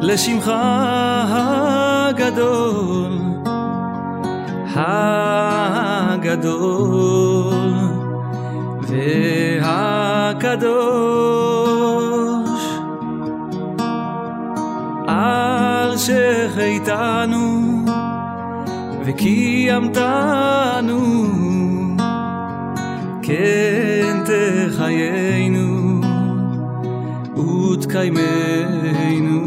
לשמך 0.00 0.52
הגדול, 2.08 3.18
הגדול 4.74 6.36
והקדוש. 10.42 10.76
על 15.06 15.96
שחייתנו 15.96 17.62
וקיימתנו, 19.04 20.16
כן 23.22 24.24
תחיינו 24.24 25.25
ותקיימנו. 27.76 29.40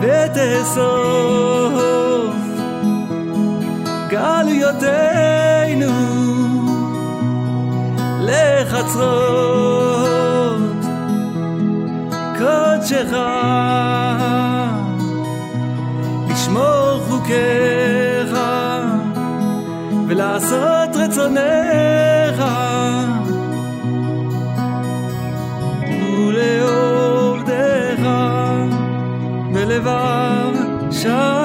ותאסוף 0.00 1.44
גלויותינו 4.10 5.92
לחצרות. 8.20 9.64
קודשך 12.38 13.16
לשמור 16.30 17.00
חוקיך 17.08 18.32
ולעשות 20.08 20.96
רצונך 20.96 21.93
les 29.74 29.80
vaves, 29.80 30.90
ça 30.90 31.43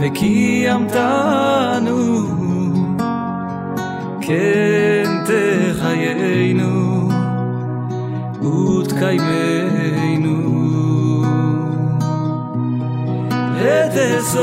וקיימתנו 0.00 1.90
כן 4.20 5.04
תחיינו 5.26 6.80
ותקיימנו. 8.90 10.40
ותאסוף 13.56 14.40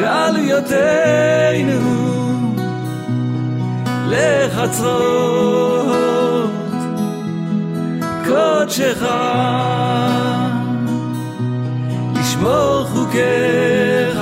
גלויותינו 0.00 1.80
לחצרות 4.08 5.30
קודשך 8.26 9.02
לשמור 12.40 12.84
חוקיך 12.84 14.20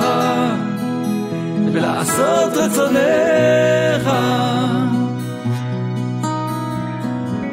ולעשות 1.73 2.53
רצונך 2.53 4.09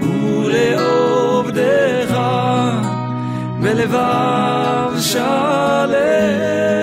ולעובדך 0.02 2.18
בלבב 3.60 5.00
שלם. 5.00 6.75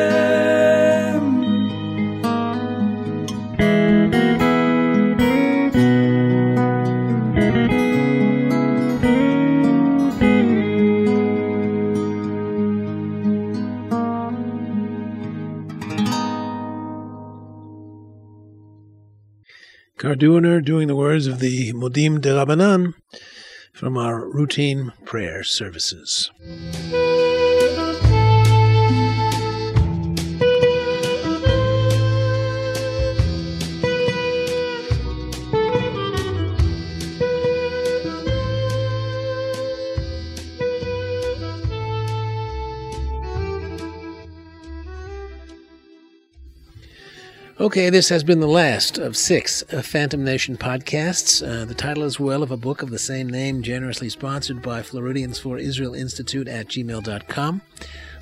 Karduner 20.03 20.61
doing 20.61 20.89
the 20.89 20.97
words 20.97 21.27
of 21.27 21.39
the 21.39 21.71
Modim 21.71 22.19
de 22.19 22.31
Rabbanan 22.31 22.93
from 23.71 23.97
our 23.97 24.29
routine 24.29 24.91
prayer 25.05 25.45
services. 25.45 26.29
Okay, 47.64 47.89
this 47.89 48.09
has 48.09 48.26
been 48.26 48.41
the 48.41 48.45
last 48.45 48.97
of 48.97 49.16
six 49.16 49.64
Phantom 49.84 50.22
Nation 50.22 50.57
podcasts. 50.57 51.41
Uh, 51.41 51.64
the 51.64 51.74
title 51.74 52.03
as 52.03 52.20
well 52.20 52.43
of 52.43 52.51
a 52.51 52.57
book 52.57 52.82
of 52.82 52.89
the 52.89 52.99
same 52.99 53.30
name, 53.30 53.64
generously 53.64 54.09
sponsored 54.09 54.61
by 54.61 54.84
Floridians 54.84 55.39
for 55.39 55.57
Israel 55.57 55.93
Institute 55.93 56.49
at 56.49 56.68
gmail.com. 56.68 57.61